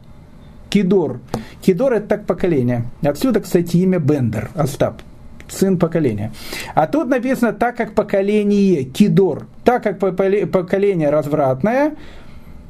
[0.70, 1.20] кидор.
[1.62, 2.86] Кидор это так поколение.
[3.02, 5.02] Отсюда, кстати, имя Бендер, Остап,
[5.48, 6.32] сын поколения.
[6.76, 11.96] А тут написано так как поколение кидор, так как поколение развратное,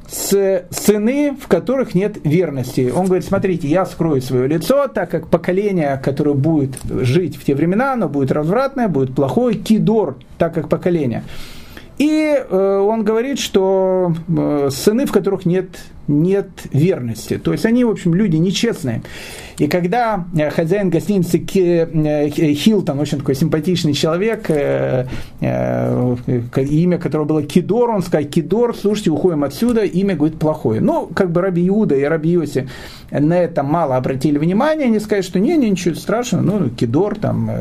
[0.09, 2.91] с сыны, в которых нет верности.
[2.95, 7.53] Он говорит, смотрите, я скрою свое лицо, так как поколение, которое будет жить в те
[7.53, 11.23] времена, оно будет развратное, будет плохое, кидор, так как поколение.
[11.99, 15.67] И э, он говорит, что э, сыны, в которых нет,
[16.07, 17.37] нет верности.
[17.37, 19.03] То есть они, в общем, люди нечестные.
[19.59, 25.05] И когда э, хозяин гостиницы э, Хилтон, очень такой симпатичный человек, э,
[25.41, 30.79] имя которого было Кидор, он сказал, Кидор, слушайте, уходим отсюда, имя, говорит, плохое.
[30.79, 32.69] Ну, как бы Раби Иуда и Раби Йоси
[33.11, 37.51] на это мало обратили внимание, они сказали, что не, не, ничего страшного, ну, Кидор, там,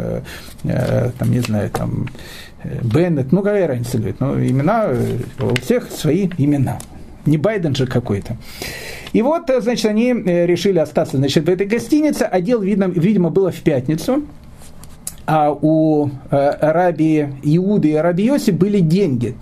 [0.62, 2.08] там не знаю, там,
[2.82, 4.88] Беннет, ну какая разница, говорит, ну имена,
[5.40, 6.78] у всех свои имена.
[7.28, 8.36] Не Байден же какой-то.
[9.12, 13.50] И вот, значит, они решили остаться значит, в этой гостинице, а дело, видно, видимо, было
[13.50, 14.22] в пятницу.
[15.26, 19.34] а у раби Иуды и раби Йоси были деньги.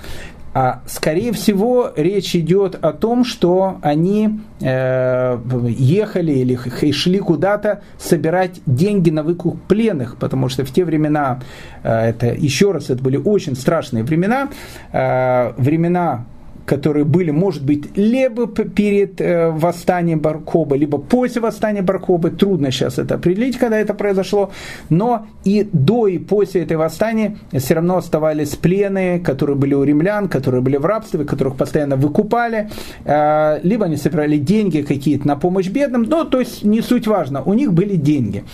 [0.58, 6.58] А скорее всего речь идет о том, что они э, ехали или
[6.92, 11.40] шли куда-то собирать деньги на выкуп пленных, потому что в те времена,
[11.82, 14.48] э, это еще раз, это были очень страшные времена,
[14.92, 16.24] э, времена
[16.66, 22.30] которые были, может быть, либо перед э, восстанием Баркоба, либо после восстания Баркоба.
[22.30, 24.50] Трудно сейчас это определить, когда это произошло.
[24.90, 30.28] Но и до и после этой восстания все равно оставались плены, которые были у римлян,
[30.28, 32.68] которые были в рабстве, которых постоянно выкупали.
[33.04, 36.02] Э, либо они собирали деньги какие-то на помощь бедным.
[36.02, 38.44] Ну, то есть не суть важно, у них были деньги.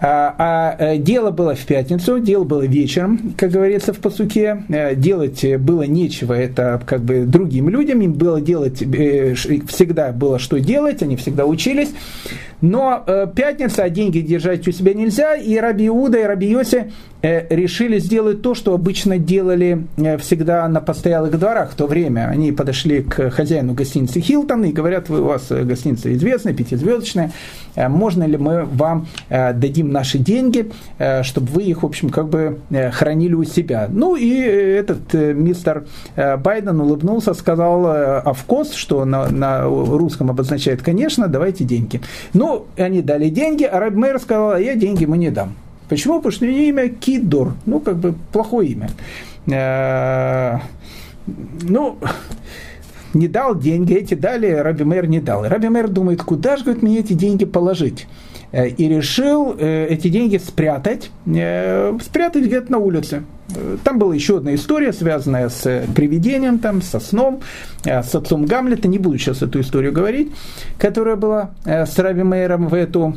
[0.00, 4.62] А, а э, дело было в пятницу, дело было вечером, как говорится в посуке.
[4.68, 10.38] Э, делать было нечего, это как бы другим людям, им было делать, э, всегда было
[10.38, 11.90] что делать, они всегда учились.
[12.60, 16.92] Но пятница, а деньги держать у себя нельзя, и Раби Иуда и Раби Йоси
[17.22, 19.86] решили сделать то, что обычно делали
[20.20, 22.28] всегда на постоялых дворах в то время.
[22.28, 27.32] Они подошли к хозяину гостиницы Хилтон и говорят, вы, у вас гостиница известная, пятизвездочная,
[27.76, 32.58] можно ли мы вам дадим наши деньги, э, чтобы вы их, в общем, как бы
[32.70, 33.88] э, хранили у себя.
[33.90, 41.28] Ну и этот э, мистер Байден улыбнулся, сказал «Овкос», что на, на русском обозначает «конечно,
[41.28, 42.00] давайте деньги».
[42.48, 45.54] Ну, они дали деньги, а Рэб Мэр сказал «А я деньги ему не дам».
[45.90, 46.16] Почему?
[46.16, 48.88] Потому что у него имя Кидор, ну, как бы плохое имя.
[51.62, 51.98] Ну,
[53.12, 55.46] не дал деньги, эти дали, Раби Мэр не дал.
[55.46, 58.06] Раби Мэр думает, куда же, говорит, мне эти деньги положить?
[58.52, 63.24] Э, и решил э, эти деньги спрятать, э, спрятать где-то на улице.
[63.82, 67.40] Там была еще одна история, связанная с привидением, там, со сном,
[67.82, 68.88] с отцом Гамлета.
[68.88, 70.32] Не буду сейчас эту историю говорить,
[70.78, 73.16] которая была с Раби Мейером в эту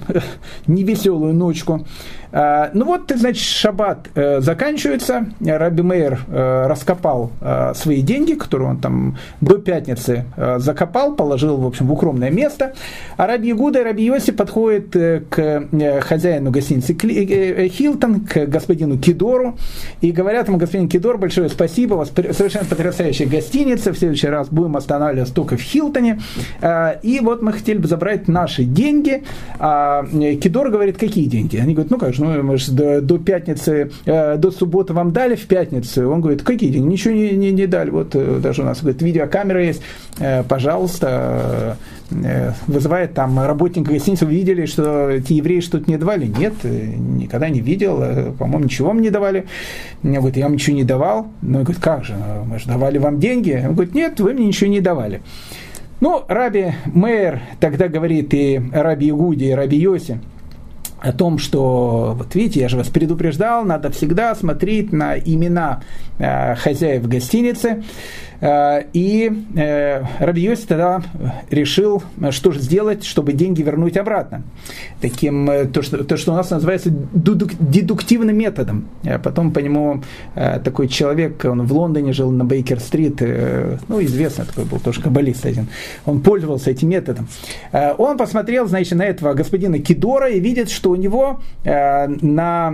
[0.68, 1.86] невеселую ночку.
[2.34, 8.70] А, ну вот, значит, шаббат э, заканчивается, Раби Мейер э, раскопал э, свои деньги, которые
[8.70, 10.26] он там до пятницы
[10.58, 12.74] закопал, положил, в общем, в укромное место,
[13.18, 14.96] а Раби Ягуда и Раби Йоси подходит
[15.30, 15.68] к
[16.02, 19.58] хозяину гостиницы Хилтон, к господину Кидору,
[20.00, 24.50] и говорят ему, господин Кидор, большое спасибо, у вас совершенно потрясающая гостиница, в следующий раз
[24.50, 26.22] будем останавливаться только в Хилтоне,
[27.02, 29.24] и вот мы хотели бы забрать наши деньги,
[29.60, 31.58] а Кидор говорит, какие деньги?
[31.58, 35.36] Они говорят, ну же, ну, мы же до, до пятницы, э, до субботы вам дали
[35.36, 36.10] в пятницу?
[36.10, 36.88] Он говорит, какие деньги?
[36.88, 37.90] Ничего не, не, не дали.
[37.90, 39.82] Вот э, даже у нас говорит, видеокамера есть,
[40.20, 41.78] э, пожалуйста,
[42.68, 46.28] вызывает там работника гостиницы, вы видели, что эти евреи что-то не давали?
[46.28, 49.46] Нет, никогда не видел, по-моему, ничего мне не давали.
[50.04, 51.28] Мне говорит, я вам ничего не давал.
[51.42, 53.64] Ну, я говорю, как же, мы же давали вам деньги.
[53.66, 55.22] Он говорит, нет, вы мне ничего не давали.
[56.02, 60.20] Ну, Раби Мейер тогда говорит и Раби Игуди, и Раби Йоси,
[61.02, 65.82] о том, что, вот видите, я же вас предупреждал, надо всегда смотреть на имена
[66.20, 67.84] э, хозяев гостиницы.
[68.42, 71.02] Э, и э, Раби Йоси тогда
[71.50, 74.42] решил, что же сделать, чтобы деньги вернуть обратно.
[75.00, 78.88] Таким, э, то что, то, что у нас называется дедуктивным методом.
[79.24, 80.02] Потом по нему
[80.34, 83.22] такой человек, он в Лондоне жил на Бейкер-стрит,
[83.88, 85.68] ну, известный такой был тоже каббалист один,
[86.06, 87.28] он пользовался этим методом.
[87.72, 92.74] Он посмотрел, значит, на этого господина Кидора и видит, что у него на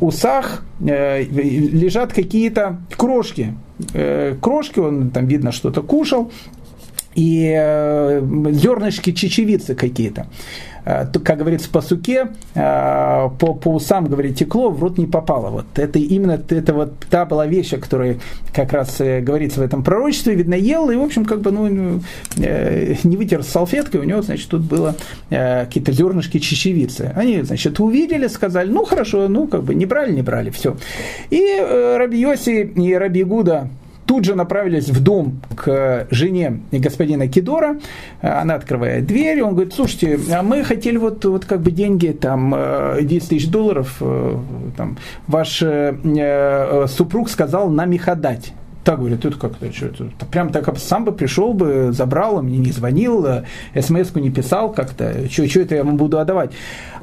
[0.00, 3.54] усах лежат какие-то крошки,
[3.94, 6.30] Э, крошки, он там видно что-то кушал,
[7.14, 10.26] и э, зернышки чечевицы какие-то.
[10.88, 15.50] Э, как говорится по суке, по, по усам, говорит, текло, в рот не попало.
[15.50, 18.20] Вот это именно это вот та была вещь, о которой
[18.54, 20.34] как раз говорится в этом пророчестве.
[20.34, 22.00] Видно, ел, и, в общем, как бы, ну,
[22.36, 24.94] не вытер салфеткой, у него, значит, тут было
[25.28, 27.12] какие-то зернышки чечевицы.
[27.14, 30.76] Они, значит, увидели, сказали, ну, хорошо, ну, как бы, не брали, не брали, все.
[31.30, 31.60] И
[31.98, 33.68] Раби Йоси и Раби Гуда
[34.08, 37.76] тут же направились в дом к жене господина Кидора.
[38.22, 42.54] Она открывает дверь, он говорит, слушайте, а мы хотели вот, вот как бы деньги, там,
[42.98, 44.36] 10 э, тысяч долларов, э,
[44.78, 48.54] там, ваш э, супруг сказал нам их отдать.
[48.82, 50.08] Так говорит, это как-то что-то.
[50.30, 53.26] Прям так сам бы пришел бы, забрал, мне не звонил,
[53.78, 56.52] смс-ку не писал как-то, что, что это я вам буду отдавать.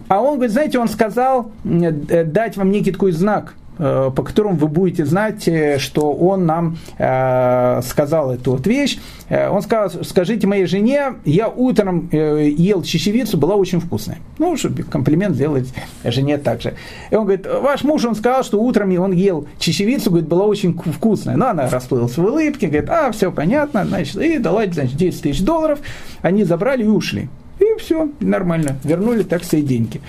[0.07, 4.67] А он говорит, знаете, он сказал дать вам некий такой знак– Э, по которому вы
[4.67, 8.99] будете знать, э, что он нам э, сказал эту вот вещь.
[9.27, 14.19] Он сказал, скажите моей жене, я утром ел чечевицу, была очень вкусная.
[14.37, 16.75] Ну, чтобы комплимент сделать жене также.
[17.09, 20.77] И он говорит, ваш муж, он сказал, что утром он ел чечевицу, говорит, была очень
[20.77, 21.37] вкусная.
[21.37, 25.41] Но она расплылась в улыбке, говорит, а, все понятно, значит, и дала, значит, 10 тысяч
[25.41, 25.79] долларов,
[26.21, 27.29] они забрали и ушли.
[27.59, 28.77] И все, нормально.
[28.83, 30.01] Вернули так все деньги.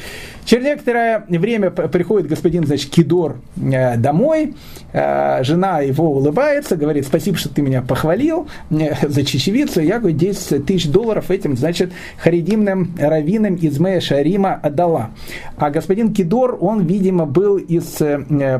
[0.45, 4.55] Через некоторое время приходит господин, значит, Кидор э, домой,
[4.93, 9.81] э, жена его улыбается, говорит, спасибо, что ты меня похвалил э, за чечевицу.
[9.81, 15.11] Я говорю, 10 тысяч долларов этим, значит, харидимным раввинам из Мея Шарима отдала.
[15.57, 17.99] А господин Кидор, он, видимо, был из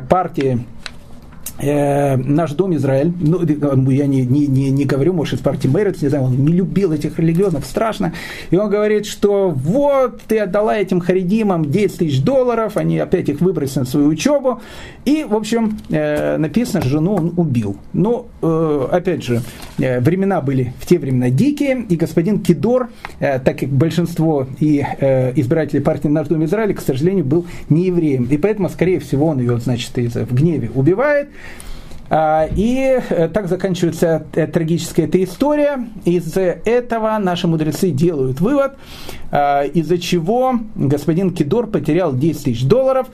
[0.09, 0.65] партии
[1.59, 5.67] э, наш дом Израиль, ну, э, я не, не, не, не говорю, может, из партии
[5.67, 8.13] Мэритс, не знаю, он не любил этих религиозных, страшно.
[8.51, 13.41] И он говорит, что вот, ты отдала этим харидимам 10 тысяч долларов, они опять их
[13.41, 14.61] выбросили на свою учебу.
[15.05, 17.77] И, в общем, э, написано, жену он убил.
[17.93, 19.41] Но, э, опять же,
[19.77, 22.89] э, времена были в те времена дикие, и господин Кидор,
[23.19, 27.85] э, так как большинство и э, избирателей партии Наш Дом Израиля, к сожалению, был не
[27.85, 28.27] евреем.
[28.29, 31.29] И поэтому, скорее всего, он ее, значит, в гневе убивает.
[32.09, 35.89] А, и э, так заканчивается э, трагическая эта история.
[36.05, 38.77] Из этого наши мудрецы делают вывод,
[39.31, 43.07] а, из-за чего господин Кидор потерял 10 тысяч долларов,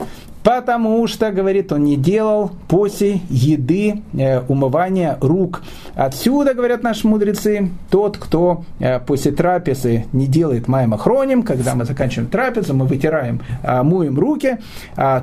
[0.44, 5.62] потому что, говорит, он не делал после еды э, умывания рук.
[5.96, 8.64] Отсюда, говорят наши мудрецы, тот, кто
[9.06, 14.58] после трапезы не делает маем хроним, когда мы заканчиваем трапезу, мы вытираем, моем руки,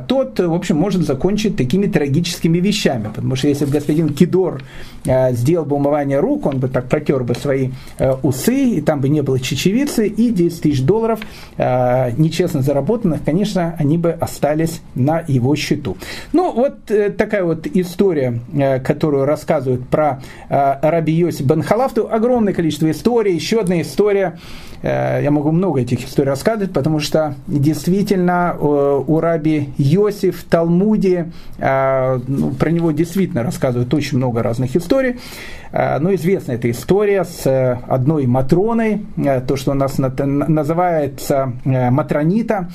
[0.07, 4.63] тот, в общем, может закончить такими трагическими вещами, потому что если бы господин Кидор
[5.05, 9.01] э, сделал бы умывание рук, он бы так протер бы свои э, усы, и там
[9.01, 11.19] бы не было чечевицы, и 10 тысяч долларов
[11.57, 15.97] э, нечестно заработанных, конечно, они бы остались на его счету.
[16.33, 16.85] Ну, вот
[17.17, 18.39] такая вот история,
[18.83, 22.09] которую рассказывают про Раби Йоси Бен Халафту.
[22.11, 23.33] Огромное количество историй.
[23.33, 24.39] Еще одна история,
[24.83, 32.51] я могу много этих историй рассказывать, потому что действительно у Раби Йоси в Талмуде, ну,
[32.59, 35.17] про него действительно рассказывают очень много разных историй.
[35.71, 41.53] Э, ну, известна эта история с э, одной Матроной, э, то, что у нас называется
[41.63, 42.69] Матронита.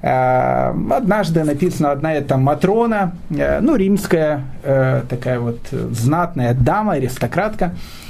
[0.00, 4.44] Однажды написано одна эта Матрона, ну, римская
[5.08, 8.07] такая вот знатная дама, аристократка, Э,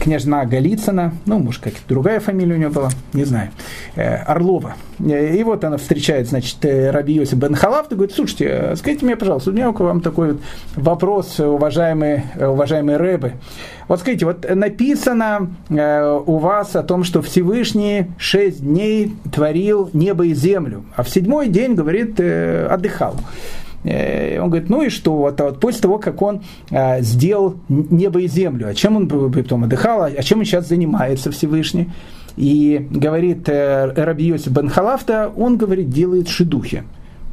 [0.00, 3.50] княжна Голицына, ну, может, как другая фамилия у нее была, не знаю,
[3.96, 4.74] э, Орлова.
[5.00, 9.16] Э, и вот она встречает, значит, Раби Йосиф Бен Халаф, и говорит, слушайте, скажите мне,
[9.16, 10.42] пожалуйста, у меня к вам такой вот
[10.76, 13.32] вопрос, уважаемые, уважаемые рэбы.
[13.88, 20.34] Вот скажите, вот написано у вас о том, что Всевышний шесть дней творил небо и
[20.34, 23.16] землю, а в седьмой день, говорит, отдыхал.
[23.84, 28.20] Э, он говорит, ну и что, вот, вот после того, как он а, сделал небо
[28.20, 31.90] и землю, а чем он потом отдыхал, а чем он сейчас занимается Всевышний?
[32.36, 36.84] И говорит э, Раби Йосиф Бен Халафта, он говорит, делает шедухи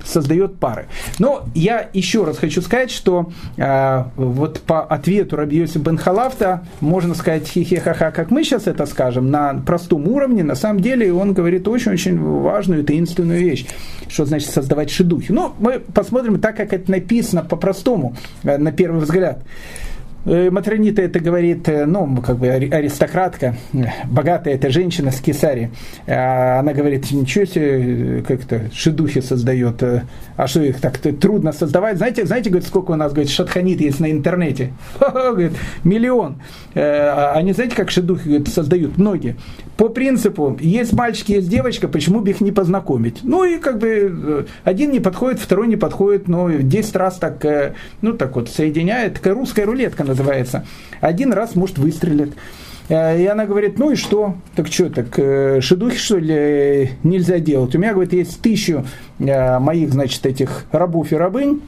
[0.09, 0.87] создает пары.
[1.19, 7.15] Но я еще раз хочу сказать, что э, вот по ответу Рабиоси Бен Халафта можно
[7.15, 11.67] сказать хихихаха, как мы сейчас это скажем, на простом уровне, на самом деле он говорит
[11.67, 13.65] очень-очень важную таинственную вещь,
[14.07, 15.31] что значит создавать шедухи.
[15.31, 19.43] Ну, мы посмотрим так, как это написано по-простому, э, на первый взгляд.
[20.25, 23.55] Э, Матронита это говорит, э, ну, как бы аристократка,
[24.05, 25.71] богатая эта женщина с Кесари.
[26.07, 29.81] А она говорит, ничего себе, как-то шедухи создает.
[30.35, 31.97] А что их так трудно создавать?
[31.97, 34.73] Знаете, знаете, говорит, сколько у нас, говорит, шатханит есть на интернете?
[34.99, 35.53] Говорит,
[35.83, 36.41] миллион.
[36.73, 38.97] Э, а они, знаете, как шедухи говорит, создают?
[38.97, 39.37] Многие.
[39.77, 43.19] По принципу, есть мальчик, есть девочка, почему бы их не познакомить?
[43.23, 47.45] Ну и как бы один не подходит, второй не подходит, но 10 раз так,
[48.01, 49.15] ну так вот, соединяет.
[49.15, 50.65] Такая русская рулетка называется,
[51.01, 52.33] один раз, может, выстрелит.
[52.89, 54.35] Э, и она говорит, ну и что?
[54.55, 57.75] Так что, так э, шедухи, что ли, нельзя делать?
[57.75, 58.85] У меня, говорит, есть тысячу
[59.19, 61.61] э, моих, значит, этих рабов и рабынь,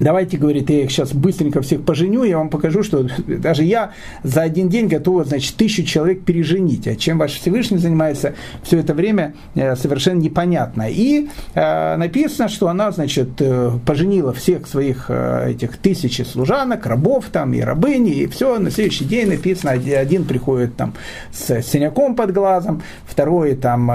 [0.00, 3.92] Давайте, говорит, я их сейчас быстренько всех поженю, я вам покажу, что даже я
[4.22, 6.86] за один день готова, значит, тысячу человек переженить.
[6.86, 10.86] А чем ваш Всевышний занимается все это время, э, совершенно непонятно.
[10.88, 17.52] И э, написано, что она, значит, э, поженила всех своих этих тысячи служанок, рабов там
[17.54, 18.58] и рабыни, и все.
[18.58, 20.94] На следующий день написано, один приходит там
[21.32, 23.88] с синяком под глазом, второй там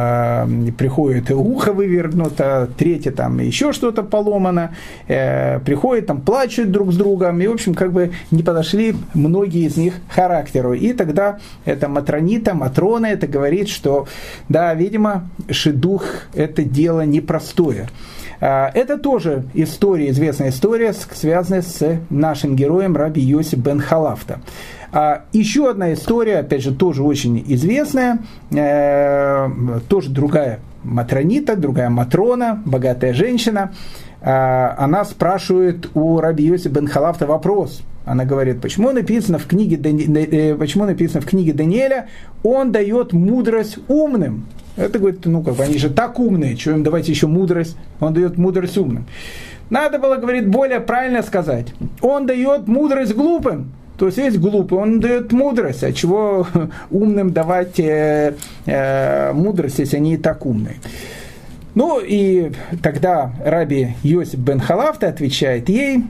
[0.78, 4.76] приходит ухо вывернуто, третий там еще что-то поломано,
[5.08, 9.68] приходит приходят, там плачут друг с другом, и, в общем, как бы не подошли многие
[9.68, 10.74] из них характеру.
[10.74, 14.08] И тогда это Матронита, Матрона это говорит, что,
[14.50, 17.88] да, видимо, шедух– это дело непростое.
[18.42, 24.40] А, это тоже история, известная история, связанная с нашим героем Раби Йосиф бен Халафта.
[24.92, 28.20] А еще одна история, опять же, тоже очень известная,
[28.52, 29.50] э,
[29.88, 33.72] тоже другая Матронита, другая Матрона, богатая женщина–
[34.26, 37.84] она спрашивает у Раби Йоси бен Халафта вопрос.
[38.06, 42.08] Она говорит, почему написано в книге, э, почему написано в книге Даниэля,
[42.44, 44.46] он дает мудрость умным.
[44.76, 47.78] Это, говорит, ну, как они же так умные, что им давайте еще мудрость.
[48.00, 49.06] Он дает мудрость умным.
[49.70, 51.68] Надо было, говорит, более правильно сказать.
[52.02, 53.72] Он дает мудрость глупым.
[53.98, 56.48] То есть есть глупый, он дает мудрость, а чего
[56.90, 60.76] умным давать э, э, мудрость, если они и так умные.
[61.76, 62.52] Ну и
[62.82, 66.04] тогда Раби Йосип бен Халафта отвечает ей,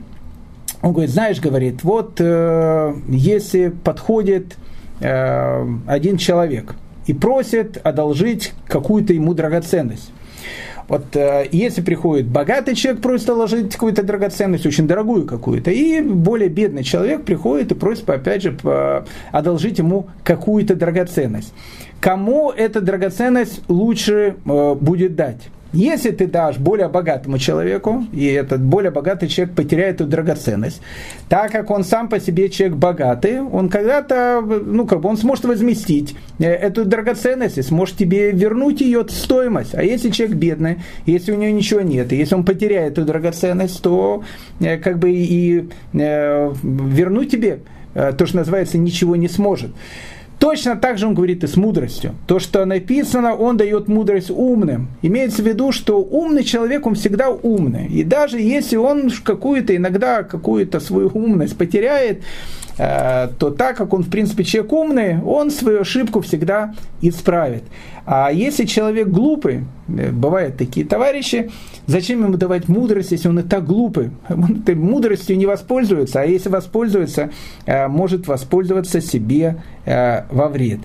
[0.82, 4.57] он говорит, знаешь, говорит, вот э, если подходит
[4.99, 6.76] э, один человек
[7.07, 10.11] и просит одолжить какую-то ему драгоценность,
[10.88, 16.50] вот э, если приходит богатый человек, просит одолжить какую-то драгоценность, очень дорогую какую-то, и более
[16.50, 18.58] бедный человек приходит и просит, опять же,
[19.32, 21.54] одолжить ему какую-то драгоценность.
[22.00, 25.40] Кому эта драгоценность лучше э, будет дать?
[25.74, 30.82] Если ты дашь более богатому человеку, и этот более богатый человек потеряет эту драгоценность,
[31.30, 35.45] так как он сам по себе человек богатый, он когда-то, ну, как бы он сможет
[35.45, 39.74] возместить э, эту драгоценность и сможет тебе вернуть ее стоимость.
[39.74, 43.82] А если человек бедный, если у него ничего нет, и если он потеряет эту драгоценность,
[43.82, 44.24] то
[44.59, 47.59] э, как бы и э, вернуть тебе
[47.93, 49.69] то, что называется, ничего не сможет.
[50.44, 52.16] Точно так же он говорит и с мудростью.
[52.28, 54.89] То, что написано, он дает мудрость умным.
[55.02, 57.88] Имеется в виду, что умный человек, он всегда умный.
[57.88, 62.24] И даже если он какую-то, иногда какую-то свою умность потеряет,
[62.78, 67.64] Э, то так как он, в принципе, человек умный, он свою ошибку всегда исправит.
[68.06, 71.51] А если человек глупый, э, бывают такие товарищи,
[71.88, 74.12] зачем ему давать мудрость, если он и так глупый?
[74.30, 77.32] Мудростью не воспользуется, а если воспользуется,
[77.66, 80.80] э, может воспользоваться себе во вред.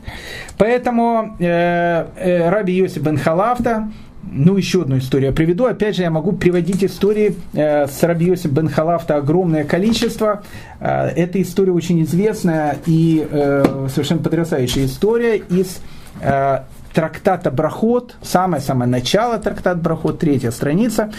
[0.58, 3.92] Поэтому Раби Йосиф бен Халафта,
[4.30, 5.66] ну, еще одну историю я приведу.
[5.66, 10.42] Опять же, я могу приводить истории э, с Рабиосим бен Халафта огромное количество.
[10.80, 15.78] Э, эта история очень известная и э, совершенно потрясающая история из
[16.20, 16.60] э,
[16.98, 21.12] трактата Брахот, самое-самое начало трактата Брахот, третья страница,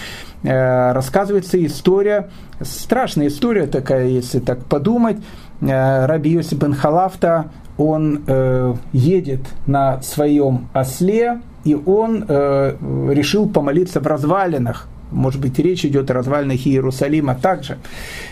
[0.44, 5.20] э, рассказывается история, страшная история такая, если так подумать.
[5.62, 14.02] Э, Раби Йосиф бен Халафта, он э, едет на своем осле, и он решил помолиться
[14.02, 14.90] в развалинах.
[15.12, 17.78] Может быть, речь идет о развалинах Иерусалима также.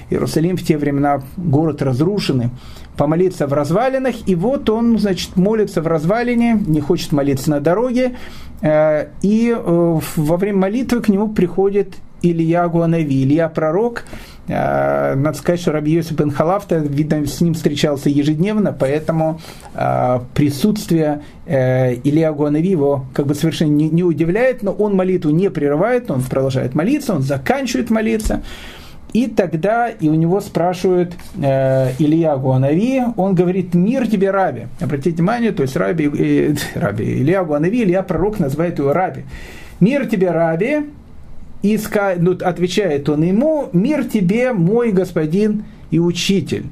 [0.10, 2.50] Иерусалим в те времена город разрушенный.
[2.98, 8.16] Помолиться в развалинах, и вот он, значит, молится в развалине, не хочет молиться на дороге,
[8.62, 14.04] э, и э, во время молитвы к нему приходит Илья Гуанави, Илья пророк,
[14.50, 19.41] Э, надо сказать, что Раби Йосиф бен Халафта, видно, с ним встречался ежедневно, поэтому
[20.34, 26.22] присутствие Илья Гуанави его как бы совершенно не удивляет, но он молитву не прерывает, он
[26.24, 28.41] продолжает молиться, он заканчивает молиться.
[29.14, 34.68] И тогда и у него спрашивают э, Илья Гуанави, он говорит, мир тебе, Раби.
[34.82, 39.24] Обратите внимание, то есть Раби, э, Раби Илья Гуанави, Илья пророк называет его Раби.
[39.80, 40.88] Мир тебе, Раби,
[41.62, 41.80] и
[42.18, 46.66] ну, отвечает он ему, мир тебе, мой господин и учитель.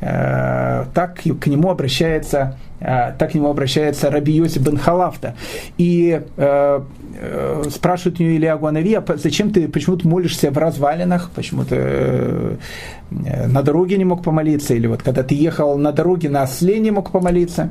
[0.00, 5.34] Э, так к нему обращается э, так к нему обращается Раби Йосиф бен Халафта.
[5.76, 6.80] И э,
[7.20, 11.64] э, спрашивает у нее Илья Гуанави, а зачем ты, почему ты молишься в развалинах, почему
[11.64, 12.56] ты э,
[13.10, 16.92] на дороге не мог помолиться, или вот когда ты ехал на дороге на осле не
[16.92, 17.70] мог помолиться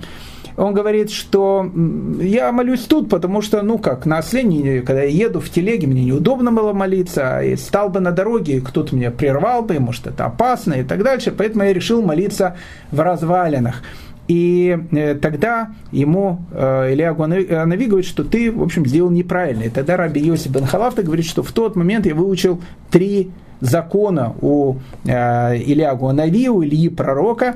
[0.57, 1.71] он говорит, что
[2.19, 6.03] я молюсь тут, потому что, ну как, на осле, когда я еду в телеге, мне
[6.03, 10.73] неудобно было молиться, и стал бы на дороге, кто-то меня прервал бы, может, это опасно
[10.73, 12.57] и так дальше, поэтому я решил молиться
[12.91, 13.83] в развалинах.
[14.27, 19.63] И э, тогда ему э, Илья Гуанави говорит, что ты, в общем, сделал неправильно.
[19.63, 23.31] И тогда Раби Йосиф бен Халафта говорит, что в тот момент я выучил три
[23.61, 27.55] закона у э, Илья Гуанави, у Ильи пророка,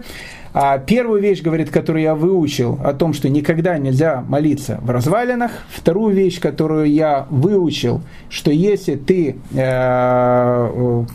[0.53, 5.51] а первую вещь, говорит, которую я выучил о том, что никогда нельзя молиться в развалинах.
[5.69, 11.05] Вторую вещь, которую я выучил, что если ты, э,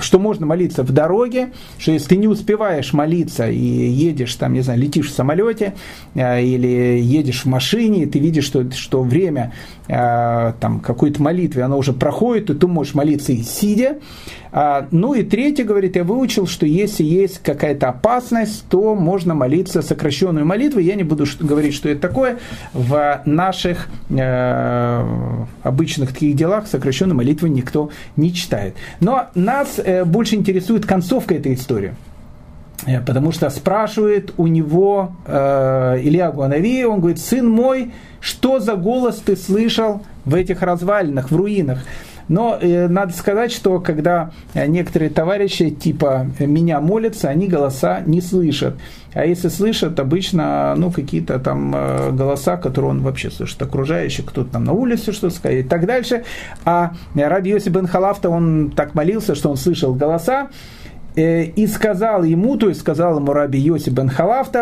[0.00, 4.60] что можно молиться в дороге, что если ты не успеваешь молиться и едешь там, не
[4.60, 5.74] знаю, летишь в самолете
[6.14, 9.52] э, или едешь в машине, и ты видишь, что, что время
[9.86, 13.98] э, там какой-то молитвы, оно уже проходит, то ты можешь молиться и сидя.
[14.52, 19.82] А, ну и третье, говорит, я выучил, что если есть какая-то опасность, то можно молиться
[19.82, 20.80] сокращенную молитву.
[20.80, 22.38] Я не буду говорить, что это такое.
[22.72, 25.04] В наших э,
[25.62, 28.74] обычных таких делах сокращенную молитву никто не читает.
[29.00, 31.94] Но нас э, больше интересует концовка этой истории.
[32.86, 38.74] Э, потому что спрашивает у него э, Илья Гуанави, он говорит, сын мой, что за
[38.74, 41.84] голос ты слышал в этих развалинах, в руинах?
[42.30, 48.76] Но э, надо сказать, что когда некоторые товарищи типа меня молятся, они голоса не слышат.
[49.12, 54.52] А если слышат, обычно ну, какие-то там э, голоса, которые он вообще слышит, окружающие, кто-то
[54.52, 56.22] там на улице что-то сказать и так дальше.
[56.64, 57.88] А Раби Йоси бен
[58.24, 60.50] он так молился, что он слышал голоса,
[61.16, 64.08] э, и сказал ему, то есть сказал ему Раби Йоси бен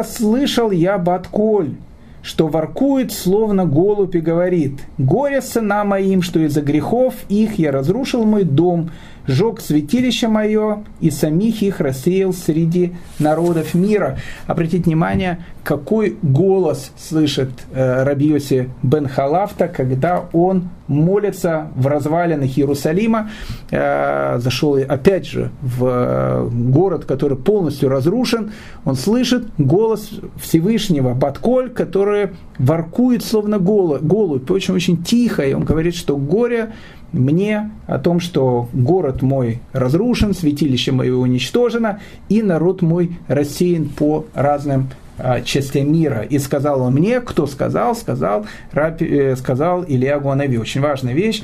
[0.04, 1.74] слышал я Батколь,
[2.22, 8.24] что воркует, словно голубь и говорит, «Горе сына моим, что из-за грехов их я разрушил
[8.24, 8.90] мой дом,
[9.28, 14.18] жег святилище мое и самих их рассеял среди народов мира.
[14.46, 23.30] Обратите внимание, какой голос слышит э, Рабиоси бен Халафта, когда он молится в развалинах Иерусалима,
[23.70, 28.52] э, зашел опять же в э, город, который полностью разрушен,
[28.86, 30.10] он слышит голос
[30.40, 36.72] Всевышнего, Батколь, который воркует словно голубь, очень-очень тихо, и он говорит, что горе
[37.12, 44.26] мне о том, что город мой разрушен, святилище мое уничтожено, и народ мой рассеян по
[44.34, 44.88] разным
[45.18, 46.22] а, частям мира.
[46.22, 50.58] И сказал он мне, кто сказал, сказал, раб, э, сказал Илья Гуанави.
[50.58, 51.42] Очень важная вещь.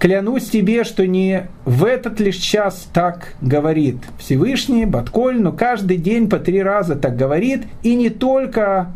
[0.00, 6.28] Клянусь тебе, что не в этот лишь час так говорит Всевышний, Батколь, но каждый день
[6.28, 8.92] по три раза так говорит, и не только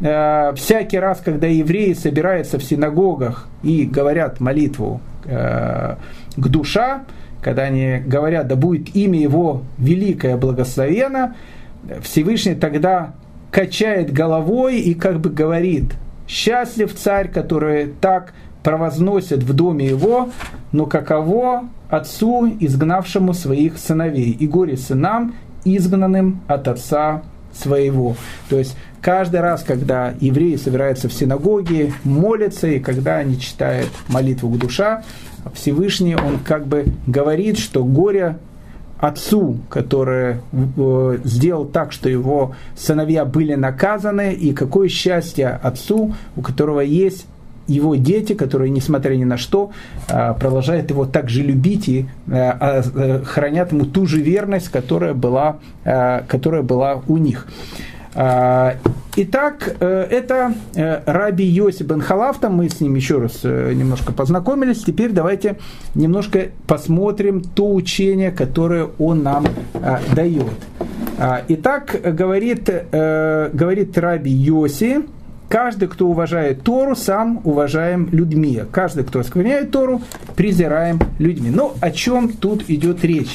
[0.00, 5.96] э, всякий раз, когда евреи собираются в синагогах и говорят молитву э,
[6.36, 7.04] к душа,
[7.40, 11.34] когда они говорят, да будет имя его великое благословено,
[12.02, 13.14] Всевышний тогда
[13.50, 15.94] качает головой и как бы говорит,
[16.26, 20.30] счастлив царь, который так провозносит в доме его,
[20.72, 27.22] но каково отцу, изгнавшему своих сыновей, и горе сынам, изгнанным от отца
[27.52, 28.16] своего.
[28.48, 34.50] То есть каждый раз, когда евреи собираются в синагоге, молятся, и когда они читают молитву
[34.50, 35.02] к душа,
[35.54, 38.38] Всевышний, он как бы говорит, что горе
[38.98, 46.42] отцу, который э, сделал так, что его сыновья были наказаны, и какое счастье отцу, у
[46.42, 47.26] которого есть
[47.68, 49.70] его дети, которые, несмотря ни на что,
[50.08, 52.82] э, продолжают его также любить и э, а,
[53.24, 57.46] хранят ему ту же верность, которая была, которая была у них.
[58.20, 58.74] А,
[59.14, 64.12] итак, э, это э, Раби Йоси бен Халафта, мы с ним еще раз э, немножко
[64.12, 64.82] познакомились.
[64.82, 65.58] Теперь давайте
[65.94, 70.52] немножко посмотрим то учение, которое он нам а, дает.
[71.16, 75.04] А, итак, говорит, говорит Раби Йоси,
[75.48, 78.60] Каждый, кто уважает Тору, сам уважаем людьми.
[78.70, 80.02] Каждый, кто оскверняет Тору,
[80.36, 81.50] презираем людьми.
[81.50, 83.34] Но о чем тут идет речь?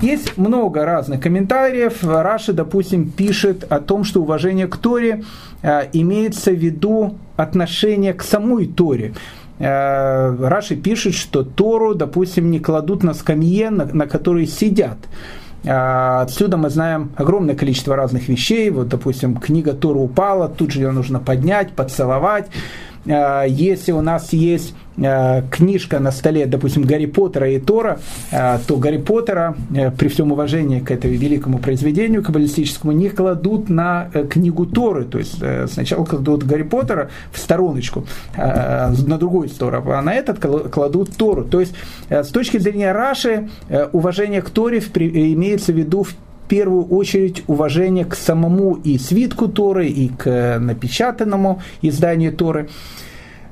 [0.00, 2.04] Есть много разных комментариев.
[2.04, 5.24] Раши, допустим, пишет о том, что уважение к Торе
[5.62, 9.14] э, имеется в виду отношение к самой Торе.
[9.58, 14.98] Э, Раши пишет, что Тору, допустим, не кладут на скамье, на, на которой сидят.
[15.66, 18.70] А, отсюда мы знаем огромное количество разных вещей.
[18.70, 22.46] Вот, допустим, книга Тора упала, тут же ее нужно поднять, поцеловать.
[23.06, 27.98] А, если у нас есть а, книжка на столе, допустим, Гарри Поттера и Тора,
[28.30, 34.08] то Гарри Поттера, э, при всем уважении к этому великому произведению каббалистическому, не кладут на
[34.14, 35.04] э, книгу Торы.
[35.04, 40.38] То есть э, сначала кладут Гарри Поттера в стороночку, на другую сторону, а на этот
[40.38, 41.44] кладут Тору.
[41.44, 41.74] То есть
[42.08, 43.48] с точки зрения Раши,
[43.92, 46.14] уважение к Торе имеется в виду в
[46.48, 52.68] первую очередь уважение к самому и свитку Торы, и к напечатанному изданию Торы.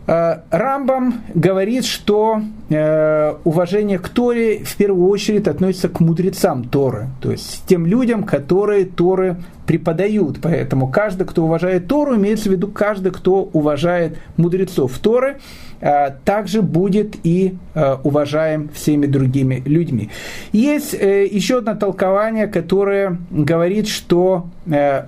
[0.06, 7.08] Э, Рамбам говорит, что э, уважение к Торе в первую очередь относится к мудрецам Торы,
[7.20, 9.36] то есть тем людям, которые Торы
[9.66, 10.38] преподают.
[10.42, 15.38] Поэтому каждый, кто уважает Тору, имеется в виду каждый, кто уважает мудрецов Торы.
[15.82, 20.10] Э, также будет и э, уважаем всеми другими людьми.
[20.52, 24.46] Есть э, еще одно толкование, которое говорит, что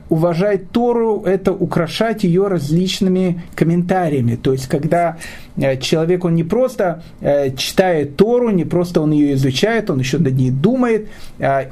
[0.08, 4.34] уважать Тору– это украшать ее различными комментариями.
[4.34, 5.16] То есть, когда
[5.80, 7.04] человек, он не просто
[7.56, 11.06] читает Тору, не просто он ее изучает, он еще над ней думает,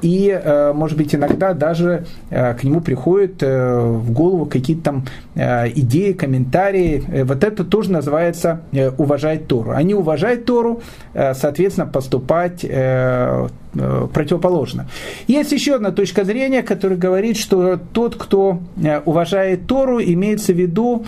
[0.01, 0.41] и,
[0.75, 7.03] может быть, иногда даже к нему приходят в голову какие-то там идеи, комментарии.
[7.25, 8.61] Вот это тоже называется
[8.99, 9.73] уважать Тору.
[9.73, 10.83] Они уважают Тору,
[11.15, 14.89] э, соответственно, поступать э, э, противоположно.
[15.27, 18.61] Есть еще одна точка зрения, которая говорит, что тот, кто
[19.05, 21.05] уважает Тору, имеется в виду,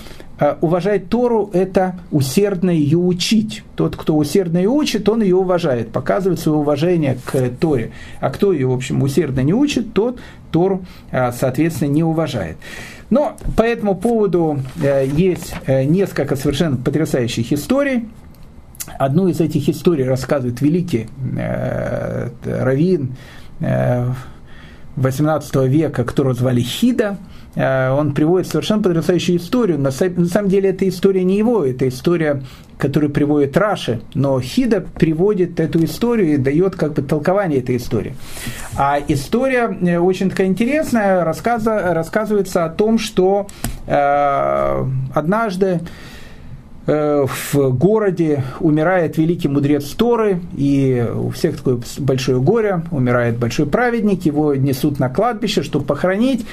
[0.61, 3.63] уважать Тору– это усердно ее учить.
[3.77, 7.93] Тот, кто усердно ее учит, он ее уважает, показывает свое уважение к Торе.
[8.21, 10.19] А кто ее, в общем, усердно не учит, тот
[10.51, 12.57] Тору, соответственно, не уважает.
[13.11, 18.09] Но по этому поводу э, есть э, несколько совершенно потрясающих историй.
[18.99, 23.17] одну из этих историй рассказывает великий э, раввин
[23.61, 24.13] э,
[24.97, 27.19] 18 века, которого звали Хида,
[27.57, 29.79] он приводит совершенно потрясающую историю.
[29.79, 32.43] На самом деле эта история не его, это история,
[32.79, 38.17] которую приводит Раши, но Хида приводит эту историю и дает как бы толкование этой истории.
[38.77, 43.47] А история э, очень такая интересная, рассказа, рассказывается о том, что
[43.87, 44.85] э,
[45.15, 45.81] однажды
[46.87, 53.67] Э, в городе умирает великий мудрец Торы, и у всех такое большое горе, умирает большой
[53.67, 56.45] праведник, его несут на кладбище, чтобы похоронить.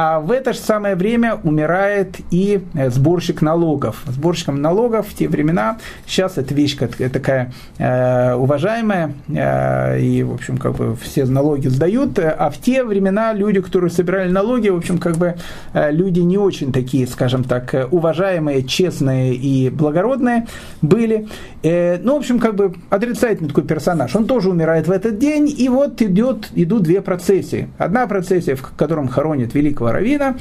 [0.00, 4.04] А в это же самое время умирает и э, сборщик налогов.
[4.06, 10.56] Сборщиком налогов в те времена, сейчас эта вещь такая э, уважаемая, э, и, в общем,
[10.58, 14.98] как бы все налоги сдают, а в те времена люди, которые собирали налоги, в общем,
[14.98, 15.34] как бы
[15.72, 20.46] э, люди не очень такие, скажем так, уважаемые, честные и благородные
[20.80, 21.26] были.
[21.64, 24.14] Э, ну, в общем, как бы отрицательный такой персонаж.
[24.14, 27.68] Он тоже умирает в этот день, и вот идет, идут две процессии.
[27.78, 30.36] Одна процессия, в котором хоронит великого великого равина,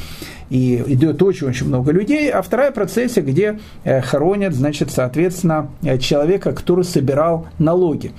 [0.50, 6.54] и идет очень-очень много людей, а вторая процессия, где э, хоронят, значит, соответственно, э, человека,
[6.54, 8.12] который собирал налоги.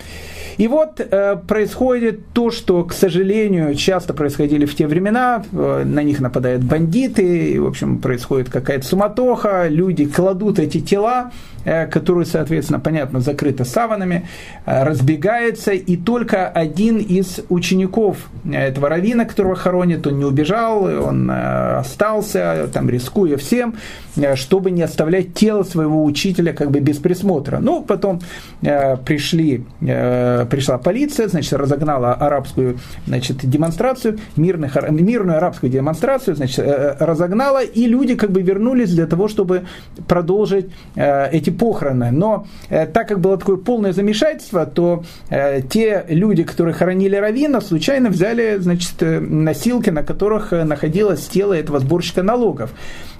[0.59, 6.21] И вот э, происходит то, что, к сожалению, часто происходили в те времена, на них
[6.21, 11.31] нападают бандиты, и, в общем, происходит какая-то суматоха, люди кладут эти тела,
[11.69, 14.27] э, которые, соответственно, понятно, закрыты саванами,
[14.67, 18.17] э, разбегаются, и только один из учеников
[18.51, 23.75] этого равина, которого хоронят, он не убежал, он э, остался, там, рискуя всем,
[24.17, 27.59] э, чтобы не оставлять тело своего учителя как бы без присмотра.
[27.59, 28.21] Ну, потом
[28.63, 36.97] э, пришли пришла полиция, значит, разогнала арабскую значит, демонстрацию, мирных, мирную арабскую демонстрацию, значит, э,
[36.99, 39.65] разогнала, и люди как бы вернулись для того, чтобы
[40.07, 42.11] продолжить э, эти похороны.
[42.11, 48.11] Но э, так как было такое полное замешательство, то те люди, которые хоронили Равина, случайно
[48.11, 52.71] взяли значит, носилки, на которых находилось тело этого сборщика налогов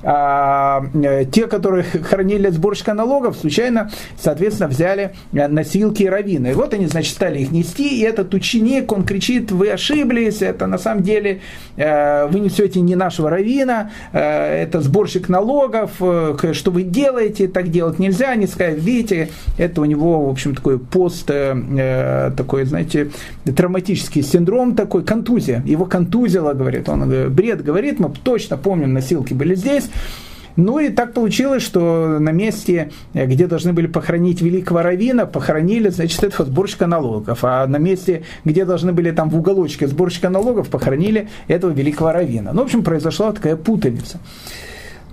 [0.03, 6.49] а, э, те, которые хранили сборщика налогов, случайно, соответственно, взяли э, носилки и раввины.
[6.49, 10.67] И вот они, значит, стали их нести, и этот ученик, он кричит, вы ошиблись, это
[10.67, 11.41] на самом деле
[11.77, 18.18] э, вы несете не нашего равина, это сборщик налогов, что вы делаете, так делать нельзя,
[18.35, 23.11] не сказать, видите, это у него, в общем, такой пост, такой, знаете,
[23.45, 29.55] травматический синдром такой, контузия, его контузило, говорит, он бред говорит, мы точно помним, носилки были
[29.55, 29.91] здесь,
[30.59, 35.89] ну и так получилось, что на месте, э, где должны были похоронить великого равина, похоронили,
[35.89, 37.45] значит, этого сборщика налогов.
[37.45, 42.53] А на месте, где должны были там в уголочке сборщика налогов, похоронили этого великого равина.
[42.53, 44.19] Ну, в общем, произошла такая путаница.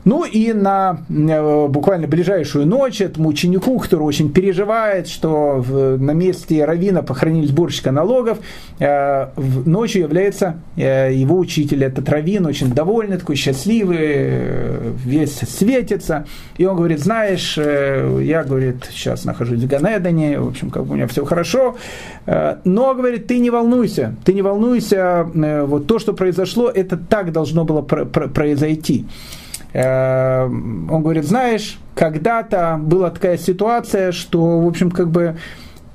[0.06, 6.64] Ну и на э, буквально ближайшую ночь этому ученику, который очень переживает, что на месте
[6.64, 8.38] равина похоронили сборщика налогов,
[8.80, 9.28] э,
[9.66, 16.28] ночью является э, его учитель, этот равин, очень довольный, такой счастливый, весь светится.
[16.58, 20.96] И он говорит, знаешь, я, говорит, сейчас нахожусь в Ганедане, в общем, как бы у
[20.96, 21.78] меня все хорошо,
[22.28, 25.28] но, говорит, ты не волнуйся, ты не волнуйся,
[25.66, 29.06] вот то, что произошло, это так должно было про- про- произойти.
[29.74, 35.38] Э, он говорит, знаешь, когда-то была такая ситуация, что, в общем, как бы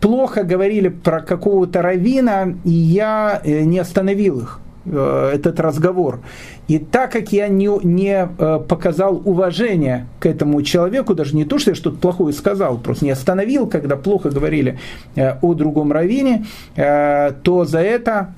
[0.00, 4.59] плохо говорили про какого-то равина, и я э, не остановил их.
[4.87, 6.20] Э, этот разговор.
[6.66, 11.59] И так как я не, не э, показал уважения к этому человеку, даже не то,
[11.59, 14.78] что я что-то плохое сказал, просто не остановил, когда плохо говорили
[15.16, 18.35] э, о другом раввине, то за это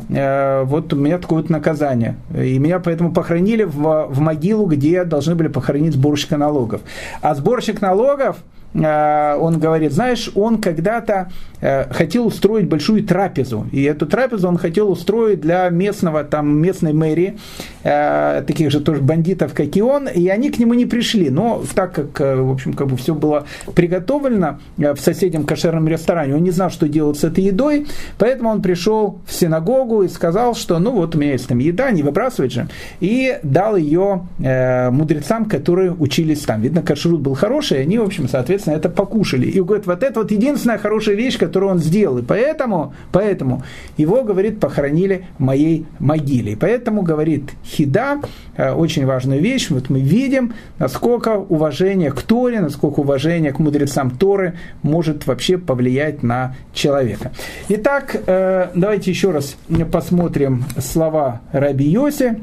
[0.65, 2.17] вот у меня такое вот наказание.
[2.37, 6.81] И меня поэтому похоронили в, в могилу, где должны были похоронить сборщика налогов.
[7.21, 8.39] А сборщик налогов–
[8.75, 14.91] он говорит, знаешь, он когда-то э, хотел устроить большую трапезу, и эту трапезу он хотел
[14.91, 17.39] устроить для местного, там, местной мэрии,
[17.83, 21.63] э, таких же тоже бандитов, как и он, и они к нему не пришли, но
[21.75, 26.51] так как, в общем, как бы все было приготовлено в соседнем кошерном ресторане, он не
[26.51, 30.93] знал, что делать с этой едой, поэтому он пришел в синагогу и сказал, что, ну
[30.93, 32.69] вот у меня есть там еда, не выбрасывать же,
[33.01, 36.63] и дал ее мудрецам, которые учились там.
[36.63, 39.47] Видно, кашрут был хороший, и они, в общем, соответственно, соответственно, это покушали.
[39.47, 42.19] И говорит, вот это вот единственная хорошая вещь, которую он сделал.
[42.19, 43.63] И поэтому, поэтому
[43.99, 46.53] его, говорит, похоронили в моей могиле.
[46.53, 48.21] И поэтому, говорит, хида,
[48.57, 49.71] э, очень важную вещь.
[49.71, 56.23] Вот мы видим, насколько уважение к Торе, насколько уважение к мудрецам Торы может вообще повлиять
[56.23, 57.33] на человека.
[57.69, 59.57] Итак, э, давайте еще раз
[59.91, 62.37] посмотрим слова Раби Йоси.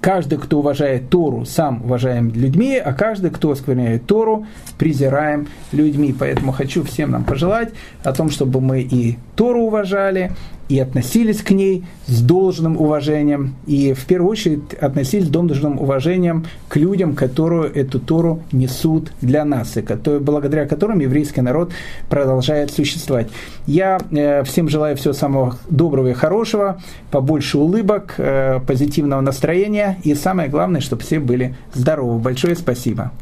[0.00, 4.46] Каждый, кто уважает Тору, сам уважаем людьми, а каждый, кто оскверняет Тору,
[4.78, 6.14] презираем людьми.
[6.18, 7.72] Поэтому хочу всем нам пожелать
[8.04, 10.32] о том, чтобы мы и Тору уважали,
[10.68, 16.44] и относились к ней с должным уважением, и в первую очередь относились с должным уважением
[16.66, 21.70] к людям, которые эту Тору несут для нас, и которые, благодаря которым еврейский народ
[22.10, 23.28] продолжает существовать.
[23.68, 26.82] Я э, всем желаю всего самого доброго и хорошего,
[27.12, 32.18] побольше улыбок, э, позитивного настроения, и самое главное, чтобы все были здоровы.
[32.18, 33.12] Большое спасибо.